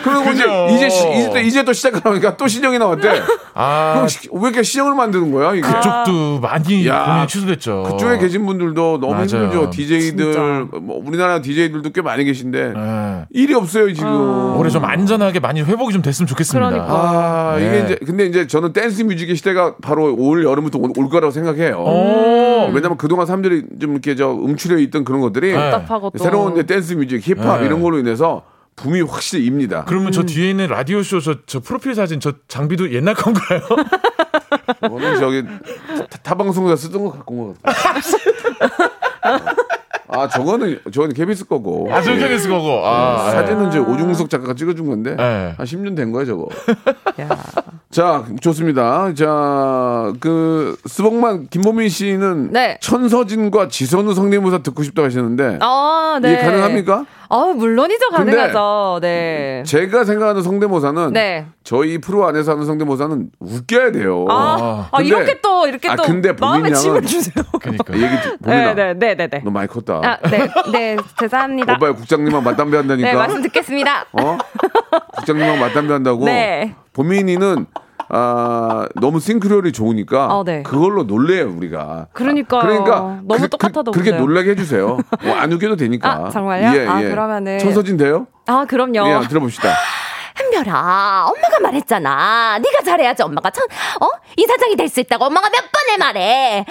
[0.07, 0.67] 그리고 이제 그죠.
[0.71, 3.21] 이제 시- 이제 또, 이제 또 시작하니까 또 신형이 나왔대.
[3.53, 5.61] 아 그럼 시- 왜 이렇게 신형을 만드는 거야 이게?
[5.61, 7.83] 그쪽도 많이 야, 고민이 취소됐죠.
[7.83, 9.25] 그쪽에 계신 분들도 너무 맞아요.
[9.25, 9.69] 힘들죠.
[9.71, 13.25] DJ들 뭐 우리나라 DJ들도 꽤 많이 계신데 네.
[13.31, 14.57] 일이 없어요 지금.
[14.57, 16.69] 올해 좀 안전하게 많이 회복이 좀 됐으면 좋겠습니다.
[16.69, 16.93] 그러니까.
[16.93, 17.83] 아 이게 네.
[17.85, 21.77] 이제 근데 이제 저는 dance music의 시대가 바로 올 여름부터 올, 올 거라고 생각해요.
[21.77, 22.71] 오.
[22.73, 25.71] 왜냐면 그동안 사람들이 좀 이렇게 저 움츠려 있던 그런 것들이 네.
[25.71, 26.23] 답답하고 또.
[26.23, 27.65] 새로운 이제 dance music, 힙합 네.
[27.67, 28.43] 이런 걸로 인해서
[28.77, 29.83] 붐이 확실히 입니다.
[29.85, 33.59] 그러면 저 뒤에 있는 라디오 쇼저 저 프로필 사진 저 장비도 옛날 건가요?
[34.81, 35.43] 저는 저기
[36.09, 38.07] 타, 타 방송에서 쓰던 거 갖고 온 거 같아요.
[40.09, 41.89] 아 저거는 저거는 KBS 거고.
[41.91, 42.81] 아, 저 KBS 거고.
[42.85, 45.53] 아, 사진은 이제 오중석 작가가 찍어준 건데 네.
[45.57, 46.47] 한 10년 된 거야 저거.
[47.19, 47.27] 야.
[47.91, 49.13] 자 좋습니다.
[49.13, 52.77] 자그 스벅만 김보민 씨는 네.
[52.81, 56.33] 천서진과 지선우 성대모사 듣고 싶다 하시는데 아, 네.
[56.33, 57.05] 이게 가능합니까?
[57.29, 58.09] 아, 물론이죠.
[58.09, 58.99] 가능하죠.
[59.01, 59.63] 네.
[59.65, 61.45] 제가 생각하는 성대모사는 네.
[61.63, 64.25] 저희 프로 안에서 하는 성대모사는 웃겨야 돼요.
[64.29, 67.43] 아, 아 근데- 이렇게 또 이렇게 아, 또 근데 마음에 양은- 주세요.
[67.59, 67.93] 그러니까.
[67.93, 69.41] 얘기 좀- 보민아, 네, 네, 네, 네, 네.
[69.43, 70.01] 너 많이 컸다.
[70.03, 71.73] 아, 네, 네, 죄송합니다.
[71.73, 73.09] 오빠야 국장님하고 맞담배 한다니까.
[73.09, 74.05] 네, 말씀 듣겠습니다.
[74.13, 74.37] 어?
[75.17, 76.25] 국장님하고 맞담배 한다고.
[76.25, 76.75] 네.
[76.93, 77.65] 보민이는
[78.09, 80.63] 아 너무 싱크로율이 좋으니까 어, 네.
[80.63, 82.07] 그걸로 놀래요 우리가.
[82.13, 82.61] 그러니까요.
[82.61, 84.21] 그러니까 너무 그, 똑같아도 그, 렇게 웃겨요.
[84.21, 84.97] 놀라게 해주세요.
[85.23, 86.09] 뭐 안 웃겨도 되니까.
[86.25, 86.89] 아, 정말요?
[86.89, 88.27] 아, 그러면은- 천서진 돼요?
[88.47, 89.07] 아, 그럼요.
[89.23, 89.69] 예, 들어봅시다.
[90.35, 92.59] 한별아, 엄마가 말했잖아.
[92.59, 93.63] 네가 잘해야지 엄마가 천,
[94.01, 94.09] 어?
[94.37, 96.65] 이사장이 될 수 있다고 엄마가 몇 번을 말해.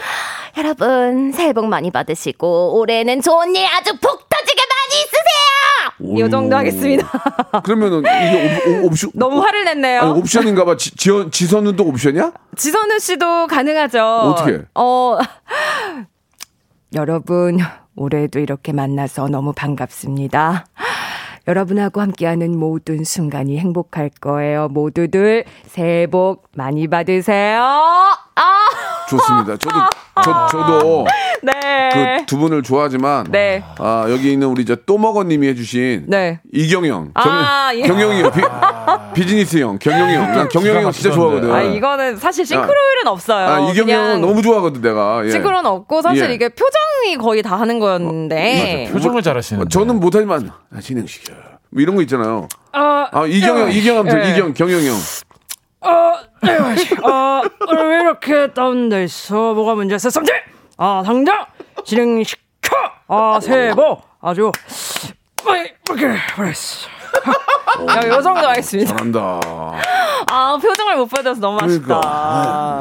[0.57, 5.86] 여러분, 새해 복 많이 받으시고 올해는 좋은 일 아주 복 터지게 많이 있으세요.
[6.01, 7.09] 이 정도 하겠습니다.
[7.65, 10.01] 그러면은 이게 옵, 옵, 옵션 너무 화를 냈네요.
[10.03, 10.77] 아니, 옵션인가봐.
[10.77, 12.33] 지, 지원, 지선은 또 옵션이야?
[12.57, 14.03] 지선우 씨도 가능하죠.
[14.05, 14.63] 어떻게?
[14.75, 15.19] 어,
[16.95, 17.59] 여러분,
[17.97, 20.67] 올해도 이렇게 만나서 너무 반갑습니다.
[21.49, 24.69] 여러분하고 함께하는 모든 순간이 행복할 거예요.
[24.69, 27.63] 모두들 새해 복 많이 받으세요.
[27.63, 28.67] 아,
[29.09, 29.57] 좋습니다.
[29.57, 29.79] 저도
[30.25, 31.07] 저, 저도
[31.43, 31.91] 네.
[31.93, 33.63] 그 두 분을 좋아하지만 네.
[33.79, 36.41] 아 여기 있는 우리 저 또먹어 님이 해 주신 네.
[36.53, 37.83] 이경영 아, 예.
[37.83, 38.41] 경영이요 비,
[39.15, 41.11] 비즈니스형 경영형 난 경영이 형 진짜.
[41.15, 41.53] 좋아하거든.
[41.53, 43.47] 아, 이거는 사실 싱크로율은 없어요.
[43.47, 45.25] 아, 이경영 너무 좋아하거든 내가.
[45.25, 45.31] 예.
[45.31, 46.35] 싱크로는 없고 사실 예.
[46.35, 48.89] 이게 표정이 거의 다 하는 거였는데.
[48.93, 49.69] 표정을 잘 하시는.
[49.69, 51.33] 저는 못 하지만 아, 진행시켜.
[51.71, 52.49] 뭐 이런 거 있잖아요.
[52.73, 52.79] 어,
[53.13, 54.31] 아 이경영 이경영 예.
[54.33, 54.95] 이경 경영형.
[57.03, 59.55] 아, 왜 이렇게 다운돼 있어?
[59.55, 60.11] 뭐가 문제였어?
[60.11, 60.35] 성질!
[60.77, 61.47] 아, 당장
[61.85, 62.77] 진행시켜!
[63.09, 64.51] 아, 새해 복 아주
[65.45, 66.89] 많이 받길 바랬어.
[67.89, 68.91] 야, 요 정도 하겠습니다.
[68.91, 69.41] 잘한다.
[70.29, 72.01] 아, 표정을 못 받아서 너무 아쉽다.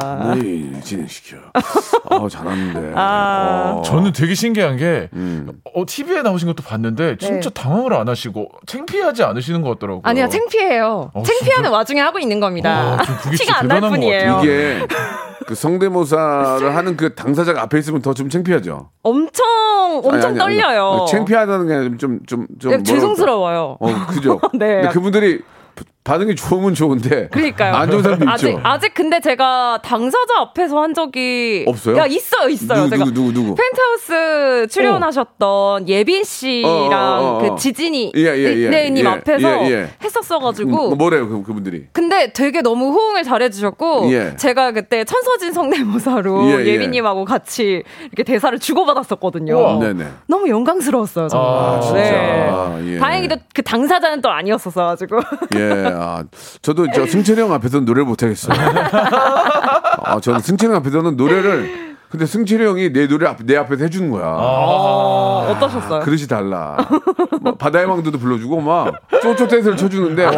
[0.00, 0.34] 그러니까.
[0.36, 1.36] 네, 진행시켜.
[1.54, 2.92] 아 잘하는데.
[2.96, 3.82] 어.
[3.84, 5.48] 저는 되게 신기한 게 음.
[5.74, 10.02] 어, TV에 나오신 것도 봤는데 진짜 당황을 안 하시고 창피하지 않으시는 것 같더라고요.
[10.04, 10.10] 네.
[10.10, 11.10] 아니야, 창피해요.
[11.12, 11.70] 어, 창피하는 진짜?
[11.70, 12.94] 와중에 하고 있는 겁니다.
[12.94, 14.40] 어, 진짜 티가 안 날 뿐이에요.
[14.42, 14.86] 이게
[15.46, 18.88] 그 성대모사를 하는 그 당사자가 앞에 있으면 더 좀 창피하죠.
[19.02, 19.44] 엄청,
[19.98, 20.38] 엄청 아니, 아니.
[20.38, 21.04] 떨려요.
[21.10, 22.70] 창피하다는 게 좀좀 좀.
[22.70, 23.76] 네, 죄송스러워요.
[23.78, 24.40] 어, 그 죠.
[24.54, 24.80] 네.
[24.82, 25.40] 근데 그분들이
[26.06, 27.74] 반응이 좋으면 좋은데 그러니까요.
[27.74, 28.60] 안 좋은 사람도 아직 있죠.
[28.62, 31.96] 아직 근데 제가 당사자 앞에서 한 적이 없어요?
[31.96, 32.84] 야 있어요 있어요.
[32.84, 33.54] 누구, 제가 누구, 누구, 누구?
[33.56, 37.38] 펜트하우스 출연하셨던 예빈 씨랑 어, 어, 어, 어.
[37.40, 38.68] 그 지진이 예, 예, 예.
[38.70, 39.88] 네 님 예, 앞에서 예, 예.
[40.02, 41.86] 했었어가지고 음, 뭐래요, 그, 그분들이?
[41.92, 44.36] 근데 되게 너무 호응을 잘해주셨고 예.
[44.36, 46.66] 제가 그때 천서진 성대모사로 예, 예.
[46.66, 49.54] 예, 빈님하고 같이 이렇게 대사를 주고받았었거든요.
[49.58, 49.78] 우와.
[49.80, 50.04] 네네.
[50.28, 51.48] 너무 영광스러웠어요 정말.
[51.50, 51.94] 아, 진짜.
[52.00, 52.48] 네.
[52.48, 52.98] 아, 예.
[52.98, 55.16] 다행히도 그 당사자는 또 아니었었어가지고.
[55.56, 56.24] 예, 아,
[56.62, 58.56] 저도 저 승철이 형 앞에서는 노래를 못하겠어요.
[60.04, 64.10] 아, 저는 승철이 형 앞에서는 노래를, 근데 승철이 형이 내 노래 앞, 내 앞에서 해주는
[64.10, 64.26] 거야.
[64.26, 66.00] 어, 어떠셨어요?
[66.00, 66.76] 그릇이 달라.
[67.40, 70.28] 뭐 바다의 왕도도 불러주고 막 쪼쪼 댄스를 쳐주는데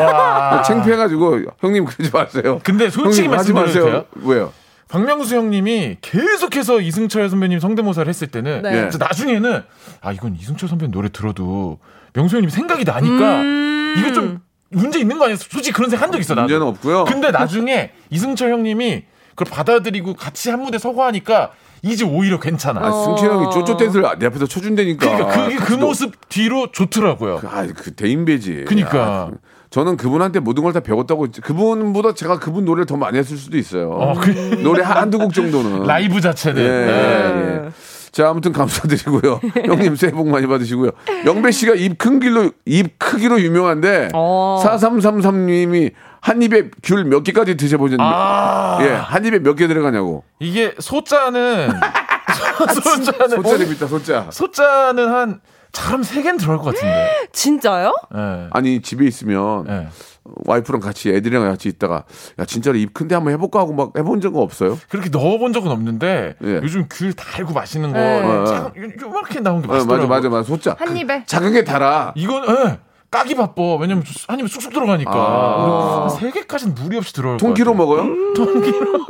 [0.64, 2.60] 창피해가지고 형님 그러지 마세요.
[2.62, 4.04] 근데 솔직히 하지 마세요.
[4.22, 4.52] 왜요?
[4.88, 8.72] 박명수 형님이 계속해서 이승철 선배님 성대모사를 했을 때는 네.
[8.86, 8.90] 예.
[8.90, 9.62] 진짜 나중에는
[10.00, 11.78] 아 이건 이승철 선배님 노래 들어도
[12.14, 13.94] 명수 형님 생각이 나니까 음.
[13.98, 15.36] 이거 좀 문제 있는 거 아니야?
[15.36, 16.42] 솔직히 그런 생각 한 적 있어 나도.
[16.46, 17.04] 문제는 없고요.
[17.04, 19.04] 근데 나중에 이승철 형님이
[19.34, 21.52] 그걸 받아들이고 같이 한 무대 서고 하니까
[21.82, 22.80] 이제 오히려 괜찮아.
[22.84, 25.06] 아, 승철 형이 쪼쪼 댄스를 내 앞에서 쳐준다니까.
[25.06, 25.86] 그러니까 그게 그 같이도.
[25.86, 27.40] 모습 뒤로 좋더라고요.
[27.46, 28.64] 아, 그 대인배지.
[28.66, 28.98] 그니까.
[29.06, 29.30] 아,
[29.70, 33.90] 저는 그분한테 모든 걸 다 배웠다고 그분보다 제가 그분 노래를 더 많이 했을 수도 있어요.
[33.90, 34.30] 어, 그
[34.62, 35.82] 노래 한두 곡 정도는.
[35.84, 36.62] 라이브 자체는.
[36.62, 36.86] 예, 네.
[36.88, 37.70] 예, 예.
[38.12, 39.40] 자, 아무튼 감사드리고요.
[39.66, 40.90] 형님 새해 복 많이 받으시고요.
[41.26, 44.62] 영배 씨가 입 큰 길로, 입 크기로 유명한데, 어.
[44.64, 48.78] 4333님이 한 입에 귤 몇 개까지 드셔보셨는데, 아.
[48.82, 50.24] 예, 한 입에 몇 개 들어가냐고.
[50.40, 51.68] 이게 소자는
[52.82, 54.26] 소자는 소자 재밌다, 소자.
[54.30, 55.40] 소자는 한
[55.72, 57.28] 잘하면 세 개는 들어갈 것 같은데.
[57.32, 57.94] 진짜요?
[58.14, 58.48] 예.
[58.52, 59.88] 아니, 집에 있으면, 예.
[60.46, 62.04] 와이프랑 같이 애들이랑 같이 있다가,
[62.38, 64.78] 야, 진짜로 입 큰데 한번 해볼까 하고 막 해본 적은 없어요?
[64.90, 66.60] 그렇게 넣어본 적은 없는데 예.
[66.62, 68.44] 요즘 귤 달고 마시는 거 네.
[68.46, 70.08] 작- 요- 요렇게 나온 게 어, 맞아, 맛있더라고.
[70.08, 70.42] 맞아, 맞아.
[70.46, 70.76] 소자.
[70.78, 71.24] 한 입에.
[71.26, 72.12] 작은 게 달아.
[72.14, 72.78] 이건 예.
[73.10, 73.76] 까기 바빠.
[73.80, 75.10] 왜냐면 한 입에 쑥쑥 들어가니까.
[75.14, 76.08] 아.
[76.18, 77.72] 세 개까지는 무리 없이 들어올 것 통키로.
[77.74, 78.34] 먹어요?
[78.34, 79.06] 통키로.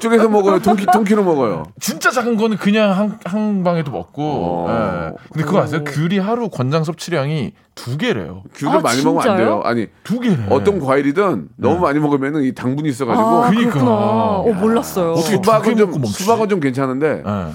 [0.00, 0.58] 쪼개서 먹어요.
[0.60, 1.64] 통키, 통키로 먹어요.
[1.80, 4.22] 진짜 작은 거는 그냥 한, 한 방에도 먹고.
[4.22, 4.66] 어.
[4.68, 5.12] 예.
[5.32, 5.82] 근데 그거 아세요?
[5.84, 8.42] 귤이 하루 권장 섭취량이 두 개래요.
[8.54, 9.36] 귤을 아, 많이 먹으면 안?
[9.36, 9.62] 돼요.
[9.64, 10.36] 아니, 두 개래.
[10.50, 13.26] 어떤 과일이든 너무 많이 먹으면 이 당분이 있어가지고.
[13.26, 13.70] 아, 그러니까.
[13.72, 13.92] 그렇구나.
[13.92, 15.12] 어, 몰랐어요.
[15.12, 16.24] 어떻게 두 수박은 개 좀, 먹고 멈추지?
[16.24, 17.52] 수박은 좀 괜찮은데, 예.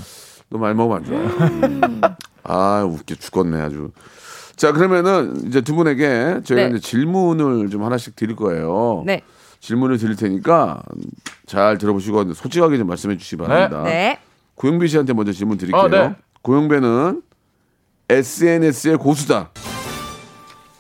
[0.49, 2.15] 너무 많이 먹으면 안 좋아요.
[2.43, 3.91] 아, 웃겨 죽겠네, 아주.
[4.55, 6.69] 자, 그러면은 이제 두 분에게 저희가 네.
[6.69, 9.03] 이제 질문을 좀 하나씩 드릴 거예요.
[9.05, 9.21] 네.
[9.63, 10.81] 질문을 드릴 테니까
[11.45, 13.83] 잘 들어보시고 솔직하게 좀 말씀해 주시기 바랍니다.
[13.83, 14.19] 네.
[14.55, 15.81] 고영배 씨한테 먼저 질문 드릴게요.
[15.81, 16.15] 아, 네.
[16.41, 17.21] 고영배는
[18.09, 19.51] SNS의 고수다.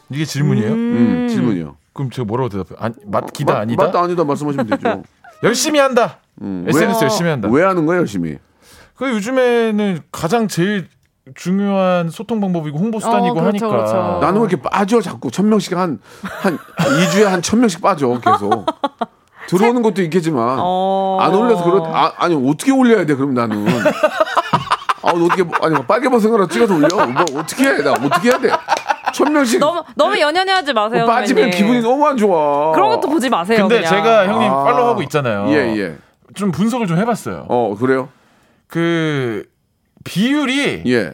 [0.09, 0.71] 이게 질문이에요?
[0.73, 1.77] 음, 질문이요.
[1.93, 2.77] 그럼 제가 뭐라고 대답해요?
[2.81, 3.85] 아니, 맞기다 맞- 아니다?
[3.85, 5.03] 맞다 아니다 말씀하시면 되죠.
[5.43, 6.19] 열심히 한다.
[6.41, 7.47] 음, SNS 왜- 열심히 한다.
[7.49, 8.37] 왜 하는 거예요, 열심히?
[8.95, 10.89] 그 요즘에는 가장 제일
[11.35, 13.67] 중요한 소통 방법이고 홍보 수단이고 어, 그렇죠, 하니까.
[13.69, 14.19] 그렇죠.
[14.21, 18.65] 나는 왜 이렇게 빠져 자꾸 천 명씩 한 한 2주에 한 천 명씩 빠져 계속.
[19.47, 21.17] 들어오는 것도 있겠지만 어.
[21.21, 26.07] 안 올려서 그렇 아, 아니 어떻게 올려야 돼 그럼 나는 아 어떻게 아니 뭐 빨개
[26.09, 28.49] 벗은 거라 찍어서 올려 뭐 어떻게 해나 어떻게 해야 돼
[29.13, 31.05] 천 명씩 너무 너무 연연해하지 마세요.
[31.05, 31.51] 뭐 빠지면 선배님.
[31.67, 33.59] 기분이 너무 안 좋아 그런 것도 보지 마세요.
[33.67, 33.89] 근데 그냥.
[33.91, 34.63] 제가 형님 아.
[34.63, 35.49] 팔로우하고 있잖아요.
[35.49, 35.97] 예 예
[36.33, 37.45] 좀 분석을 좀 해봤어요.
[37.47, 38.09] 어 그래요
[38.67, 39.43] 그
[40.03, 41.13] 비율이 예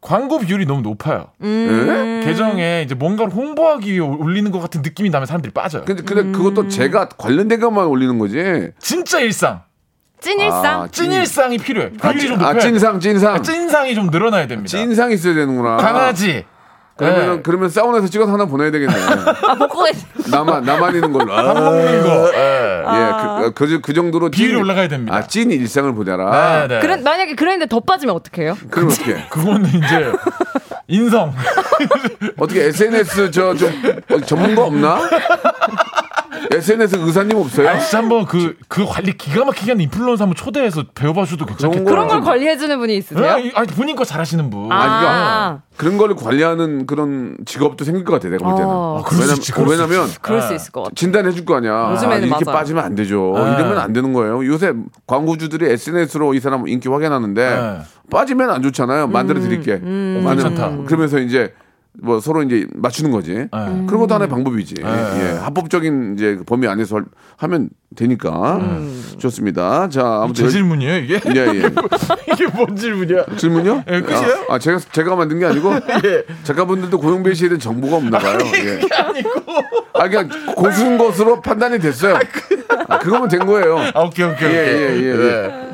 [0.00, 1.28] 광고 비율이 너무 높아요.
[1.42, 2.20] 음.
[2.22, 2.26] 예?
[2.26, 5.84] 계정에 이제 뭔가를 홍보하기 위해 올리는 것 같은 느낌이 나면 사람들이 빠져요.
[5.86, 6.32] 근데 근데 음.
[6.32, 9.62] 그것도 제가 관련된 것만 올리는 거지 진짜 일상,
[10.20, 10.82] 찐일상.
[10.82, 11.92] 아, 찐 일상이 필요해.
[12.00, 12.60] 아, 비율이 좀 찐- 아 높아야 돼.
[12.60, 14.68] 찐상 찐상 아, 찐상이 좀 늘어나야 됩니다.
[14.68, 16.44] 찐상 있어야 되는구나 강아지.
[16.96, 17.42] 그러면 네.
[17.42, 18.94] 그러면 사우나에서 찍어서 하나 보내야 되겠네
[19.48, 19.84] 아 먹고.
[20.30, 22.30] 나만 나만 있는 걸로 밥 먹는 거.
[22.34, 22.84] 예.
[22.86, 25.16] 예, 그, 그, 그 정도로 비율이 찐- 올라가야 됩니다.
[25.16, 26.66] 아, 찐 일상을 보자라.
[26.66, 26.80] 네, 네.
[26.80, 28.56] 그래 만약에 그랬는데 더 빠지면 어떡해요?
[28.70, 29.26] 그럼 어떻게?
[29.28, 30.12] 그거는 이제
[30.86, 31.34] 인성.
[32.38, 34.98] 어떻게 SNS 저 좀 전문가 없나?
[36.56, 37.68] SNS 의사님 없어요?
[37.68, 41.84] 아, 진짜 한번 그, 그 관리 기가 막히게 하는 인플루언서 한번 초대해서 배워봐줘도 괜찮겠다.
[41.84, 43.26] 그런 걸 좀- 관리해주는 분이 있으세요?
[43.26, 44.70] 아, 아니, 본인 거 잘하시는 분.
[44.70, 44.98] 아니, 아.
[44.98, 48.68] 그러니까 그런 거를 관리하는 그런 직업도 생길 것 같아 내가 볼 때는.
[48.68, 49.00] 어.
[49.00, 50.46] 아, 그럴 수 있지, 그럴 수 왜냐면 그럴 네.
[50.48, 50.94] 수 있을 것 같아.
[50.94, 51.90] 진단해 줄 거 아니야.
[51.92, 52.58] 요즘에는 아, 이렇게 맞아요.
[52.58, 53.32] 빠지면 안 되죠.
[53.36, 53.40] 네.
[53.56, 54.46] 이러면 안 되는 거예요.
[54.46, 54.72] 요새
[55.06, 57.78] 광고주들이 SNS로 이 사람 인기 확인하는데 네.
[58.10, 59.08] 빠지면 안 좋잖아요.
[59.08, 59.72] 만들어 드릴게.
[59.82, 60.24] 음.
[60.26, 60.84] 괜찮다.
[60.86, 61.52] 그러면서 이제
[62.04, 63.32] 뭐 서로 이제 맞추는 거지.
[63.34, 63.48] 네.
[63.50, 64.74] 그런 것도 하나의 방법이지.
[64.74, 64.82] 네.
[64.84, 65.38] 예.
[65.38, 67.04] 합법적인 이제 그 범위 안에서 할-
[67.38, 68.60] 하면 되니까
[69.18, 69.88] 좋습니다.
[69.88, 71.20] 자 아무튼 제 열- 질문이에요, 이게?
[71.34, 71.70] 예, 예.
[72.32, 73.24] 이게 뭔 질문이야?
[73.36, 73.84] 질문요?
[73.88, 74.46] 예, 끝이에요?
[74.48, 75.72] 아, 아, 제가 제가 만든 게 아니고
[76.44, 78.38] 작가분들도 고용배 씨에 대한 정보가 없나 봐요.
[78.56, 78.80] 예.
[79.02, 79.30] 아니고.
[79.94, 82.18] 아 그냥 고수인 것으로 판단이 됐어요.
[82.88, 83.78] 아, 그거면 된 거예요.
[83.94, 85.02] 아, 오케이, 오케이, 예, 오케이.
[85.02, 85.70] 예, 예, 네.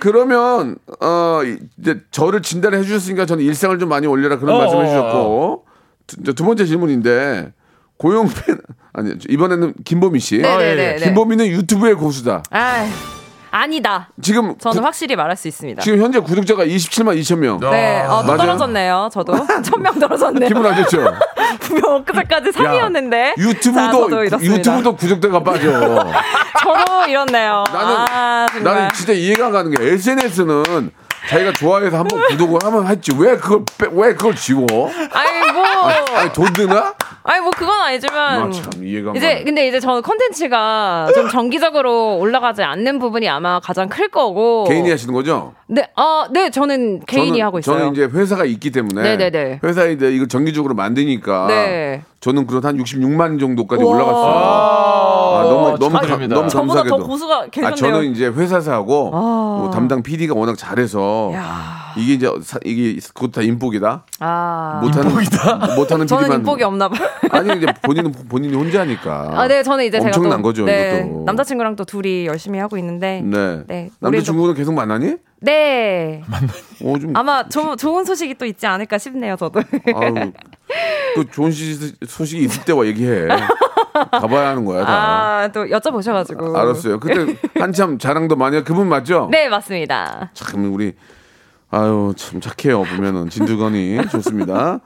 [0.00, 1.40] 그러면 어
[1.78, 5.64] 이제 저를 진단해 주셨으니까 저는 일상을 좀 많이 올려라 그런 어, 말씀해 어, 주셨고
[6.06, 7.52] 두, 이제 두 번째 질문인데
[7.98, 8.34] 고용배
[8.92, 10.44] 아니 이번에는 김보미 씨.
[10.44, 11.04] 아, 예, 네네네.
[11.04, 12.44] 김보미는 유튜브의 고수다.
[12.50, 12.88] 아
[13.64, 14.08] 아니다.
[14.20, 15.80] 지금 저는 구- 확실히 말할 수 있습니다.
[15.80, 17.60] 지금 현재 구독자가 27만 2천 명.
[17.60, 18.36] 네, 어, 또 맞아요?
[18.38, 19.08] 떨어졌네요.
[19.12, 20.48] 저도 천명 떨어졌네요.
[20.48, 21.04] 기분 안 좋죠?
[21.60, 25.70] 분명 그제까지 3위였는데 유튜브도 유튜브도 구독자가 빠져.
[26.60, 27.62] 저도 이렇네요.
[27.72, 28.46] 나는 아.
[28.64, 30.90] 나는 진짜 이해가 안 가는 게 SNS는
[31.28, 34.66] 자기가 좋아해서 한번 구독을 하면 했지 왜 그걸 빼- 왜 그걸 지워?
[35.12, 35.64] 아니 뭐
[36.16, 36.94] 아니 돈 드나?
[37.22, 39.44] 아니 뭐 그건 아니지만 아, 참 이해가 안 이제 가네.
[39.44, 45.14] 근데 이제 저는 컨텐츠가 좀 정기적으로 올라가지 않는 부분이 아마 가장 클 거고 개인이 하시는
[45.14, 45.54] 거죠?
[45.66, 47.78] 네, 어, 네 저는 개인이 저는, 하고 있어요.
[47.78, 49.60] 저는 이제 회사가 있기 때문에 네네네.
[49.64, 52.02] 회사에 이제 이거 정기적으로 만드니까 네.
[52.20, 53.82] 저는 그런 한 66만 정도까지.
[53.82, 54.93] 올라갔어요.
[55.74, 56.28] 아, 너무 감.
[56.28, 56.58] 너무 저보다 더
[56.90, 57.06] 감사하게도.
[57.06, 57.76] 고수가 아, 계셨네요.
[57.76, 59.18] 저는 이제 회사사하고 아.
[59.62, 61.84] 뭐 담당 PD가 워낙 잘해서 야.
[61.96, 64.04] 이게 이제 사- 이게 그것도 다 인복이다.
[64.20, 64.80] 아.
[64.82, 65.12] 못하는
[65.76, 67.08] 못하는 저는 PD만 인복이 없나 봐요.
[67.30, 69.30] 아니 이제 본인은 본인이 혼자니까.
[69.34, 71.24] 아, 네, 저는 이제 제가 엄청난 또, 거죠, 네, 이것도.
[71.24, 73.62] 남자친구랑 또 둘이 열심히 하고 있는데, 네.
[73.66, 75.16] 네, 남자친구는 계속 만나니?
[75.44, 76.22] 네,
[76.82, 79.60] 어, 좀 아마 조, 좋은 소식이 또 있지 않을까 싶네요, 저도.
[79.94, 80.32] 아유,
[81.14, 83.28] 그 좋은 시, 소식이 있을 때와 얘기해.
[84.10, 84.92] 가봐야 하는 거야, 다.
[84.92, 86.56] 아, 또 여쭤보셔가지고.
[86.56, 86.98] 알았어요.
[86.98, 88.62] 그때 한참 자랑도 많이 해.
[88.62, 89.28] 그분 맞죠?
[89.30, 90.30] 네, 맞습니다.
[90.34, 90.94] 참 우리
[91.74, 94.78] 아유 참 착해요 보면은 진두건이 좋습니다.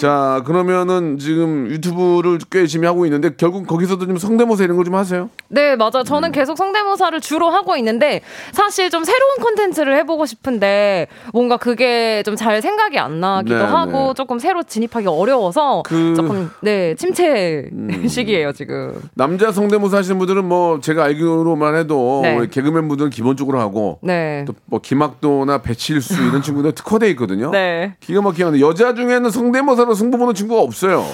[0.00, 5.28] 자 그러면은 지금 유튜브를 꽤 열심히 하고 있는데 결국 거기서도 좀 성대모사 이런 거좀 하세요?
[5.48, 6.00] 네, 맞아.
[6.00, 6.04] 음.
[6.04, 8.20] 저는 계속 성대모사를 주로 하고 있는데
[8.52, 14.08] 사실 좀 새로운 콘텐츠를 해보고 싶은데 뭔가 그게 좀 잘 생각이 안 나기도 네, 하고
[14.08, 14.14] 네.
[14.14, 17.88] 조금 새로 진입하기 어려워서 그- 조금 네 침체 음.
[18.06, 18.94] 시기예요 지금.
[19.14, 22.46] 남자 성대모사 하시는 분들은 뭐 제가 알기로만 해도 네.
[22.48, 24.44] 개그맨 분들은 기본적으로 하고 네.
[24.46, 27.50] 또뭐 김학도나 배칠수 이런 친구들 특화돼 있거든요.
[27.50, 27.94] 네.
[28.00, 31.04] 기가 막히게 하는데 여자 중에는 성대모사로 승부 보는 친구가 없어요.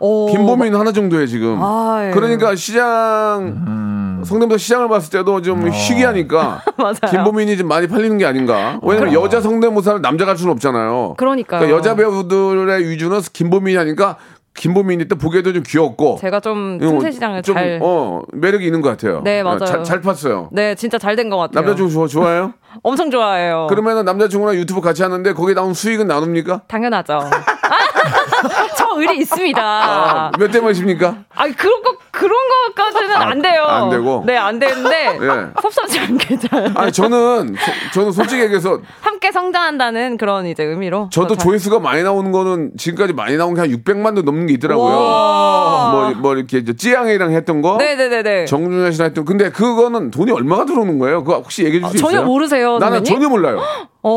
[0.00, 1.58] 오, 김보민 하나 정도에 지금.
[1.62, 2.10] 아, 예.
[2.10, 6.94] 그러니까 시장 성대모사 시장을 봤을 때도 좀 희귀하니까 맞아요.
[7.10, 8.78] 김보민이 좀 많이 팔리는 게 아닌가.
[8.82, 11.14] 왜냐면 여자 성대모사를 남자가 할 수는 없잖아요.
[11.16, 11.60] 그러니까요.
[11.60, 14.16] 그러니까 여자 배우들의 위주는 김보민이 하니까
[14.54, 16.18] 김보민이 또 보기에도 좀 귀엽고.
[16.20, 17.80] 제가 좀 이거 틈새 시장을 좀, 잘.
[17.82, 19.20] 어 매력이 있는 것 같아요.
[19.24, 19.58] 네, 맞아요.
[19.64, 20.48] 잘, 잘 팠어요.
[20.52, 21.60] 네, 진짜 잘 된 것 같아요.
[21.64, 22.54] 남자친구 좋아, 좋아해요?
[22.82, 23.66] 엄청 좋아해요.
[23.68, 26.62] 그러면은 남자친구랑 유튜브 같이 하는데 거기에 나온 수익은 나눕니까?
[26.68, 27.18] 당연하죠.
[28.94, 29.60] 저 의리 있습니다.
[29.62, 31.16] 아, 몇대 몇입니까?
[31.34, 32.32] 아니 그런 거 그런
[32.74, 33.62] 거까지는 안 돼요.
[33.64, 34.22] 안 되고?
[34.24, 35.60] 네, 안 되는데 예.
[35.60, 41.08] 섭섭지 않게 잘 아니 저는 소- 저는 솔직히 얘기해서 함께 성장한다는 그런 이제 의미로.
[41.12, 44.52] 저도 잘- 조회수가 많이 나오는 거는 지금까지 많이 나온 게 한 600만 도 넘는 게
[44.54, 44.94] 있더라고요.
[44.94, 45.90] 와.
[45.90, 48.44] 뭐, 뭐 이렇게 이제 찌양이랑 했던 거, 네네네네.
[48.46, 51.24] 정준하 씨랑 했던 근데 그거는 돈이 얼마가 들어오는 거예요?
[51.24, 52.26] 그거 혹시 얘기해 줄수 아, 전혀 있어요?
[52.26, 53.14] 모르세요, 나는 선배님?
[53.20, 53.58] 전혀 몰라요.
[54.06, 54.10] 어.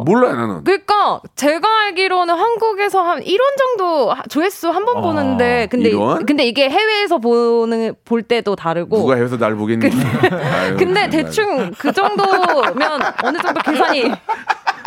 [0.00, 0.62] 어, 몰라요 나는.
[0.62, 6.26] 그러니까 제가 알기로는 한국에서 한 1원 정도 하- 조회수 한 번 보는데 근데 1원?
[6.26, 9.86] 근데 이게 해외에서 보는 볼 때도 다르고 누가 해서 날 보겠니?
[10.30, 11.08] 아유, 근데.
[11.08, 14.10] 대충 그 정도면 어느 정도 계산이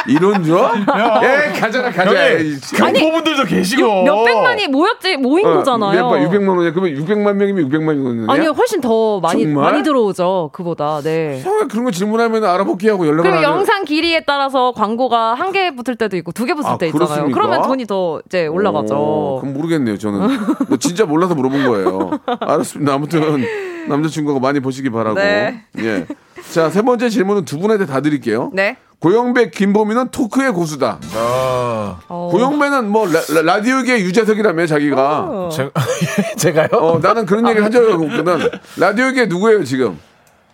[0.08, 0.56] 이런 줄?
[0.58, 1.92] 예, 가져가.
[1.92, 4.04] 형님, 경포분들도 계시고.
[4.04, 6.10] 몇 백만이 모였지 모인 거잖아요.
[6.30, 6.72] 600만 원이야.
[6.74, 8.26] 그러면 600만 명이면 600만 원이냐?
[8.34, 9.72] 아니요, 훨씬 더 많이 정말?
[9.72, 10.50] 많이 들어오죠.
[10.54, 11.02] 그보다.
[11.04, 11.42] 네.
[11.44, 15.72] 형이 그런 거 질문하면 알아보기 하고 연락을 그리고 하는- 영상 길이에 따라서 광고가 한 개
[15.74, 17.08] 붙을 때도 있고 두 개 붙을 아, 때 있잖아요.
[17.08, 17.34] 그렇습니까?
[17.40, 18.94] 그러면 돈이 더 이제 올라가죠.
[18.98, 20.20] 어, 그럼 모르겠네요, 저는.
[20.68, 22.20] 뭐 진짜 몰라서 물어본 거예요.
[22.42, 22.94] 알았습니다.
[22.94, 23.46] 아무튼
[23.88, 25.16] 남자친구가 많이 보시기 바라고.
[25.16, 25.64] 네.
[25.80, 26.06] 예.
[26.52, 28.50] 자, 세 번째 질문은 두 분한테 다 드릴게요.
[28.54, 28.76] 네.
[29.00, 31.00] 고영배, 김보미는 토크의 고수다.
[31.16, 32.30] 아, 어.
[32.32, 33.08] 고영배는 뭐
[33.44, 35.50] 라, 디오계 유재석이라며 자기가.
[35.52, 35.72] 제가,
[36.38, 36.68] 제 가요?
[36.74, 38.50] 어, 나는 그런 얘기를 한 적이 없거든.
[38.78, 40.00] 라디오계 누구예요, 지금?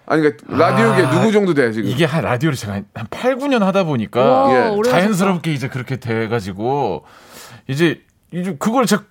[0.05, 1.89] 아니, 그러니까 라디오계 누구 정도 돼, 지금?
[1.89, 4.89] 이게 한 라디오를 제가 한 8, 9년 하다 보니까 와, 예.
[4.89, 7.05] 자연스럽게 이제 그렇게 돼가지고
[7.67, 8.01] 이제
[8.33, 9.03] 이제 그걸 제가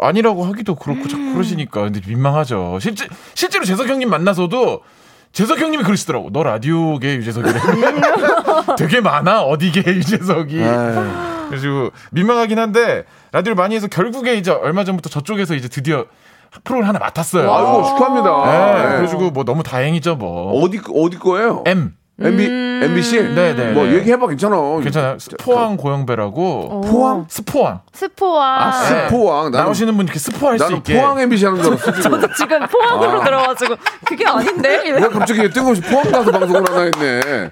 [0.00, 1.08] 아니라고 하기도 그렇고 음.
[1.08, 2.78] 자꾸 그러시니까 근데 민망하죠.
[2.80, 4.82] 실제 실제로 재석 형님 만나서도
[5.32, 6.30] 재석 형님이 그러시더라고.
[6.32, 7.60] 너 라디오계 유재석이래.
[8.76, 10.62] 되게 많아 어디계 유재석이.
[10.62, 11.10] 아유.
[11.48, 16.06] 그래가지고 민망하긴 한데 라디오를 많이 해서 결국에 이제 얼마 전부터 저쪽에서 이제 드디어
[16.64, 17.52] 프로를 하나 맡았어요.
[17.52, 18.44] 아이고, 축하합니다.
[18.46, 18.88] 네, 네.
[18.88, 20.62] 그래가지고 뭐 너무 다행이죠 뭐.
[20.62, 21.62] 어디, 어디 거예요?
[21.66, 23.22] M MB, MBC?
[23.34, 23.94] 네, 네, 뭐 네.
[23.94, 24.56] 얘기해봐, 괜찮아.
[24.82, 25.18] 괜찮아요.
[25.20, 27.26] 스포왕 고영배라고 포항?
[27.28, 29.50] 스포왕 스포와 아, 스포왕.
[29.52, 31.92] 나는, 나오시는 분 이렇게 스포할 수 나는 있게 포항 MBC 하는 줄 알았어.
[32.02, 32.20] 지금.
[32.36, 34.82] 지금 포항으로 들어가지고 그게 아닌데?
[34.90, 37.50] 왜 갑자기 뜬금없이 포항 가서 방송을 하나 했네.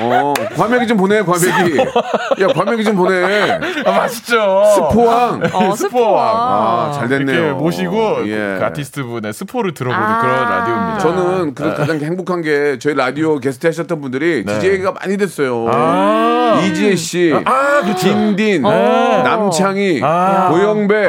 [0.00, 1.78] 어, 과메기 좀 보내, 과메기.
[1.78, 3.60] 야, 과메기 좀 보내.
[3.84, 4.64] 아, 맛있죠.
[4.74, 5.42] 스포왕.
[5.52, 6.32] 어, 스포와.
[6.32, 7.36] 아, 잘 됐네요.
[7.38, 8.56] 이렇게 모시고 예.
[8.58, 10.20] 그 아티스트 분의 스포를 들어보는 아.
[10.20, 10.98] 그런 라디오입니다.
[10.98, 14.58] 저는 그 가장 행복한 게 저희 라디오 게스트 하셨던 분들이 네.
[14.58, 15.66] DJ가 많이 됐어요.
[15.72, 16.60] 아.
[16.64, 18.08] 이지혜 씨, 아, 그렇죠.
[18.08, 19.22] 김딘, 네.
[19.22, 20.48] 남창희, 아.
[20.50, 21.06] 고영배.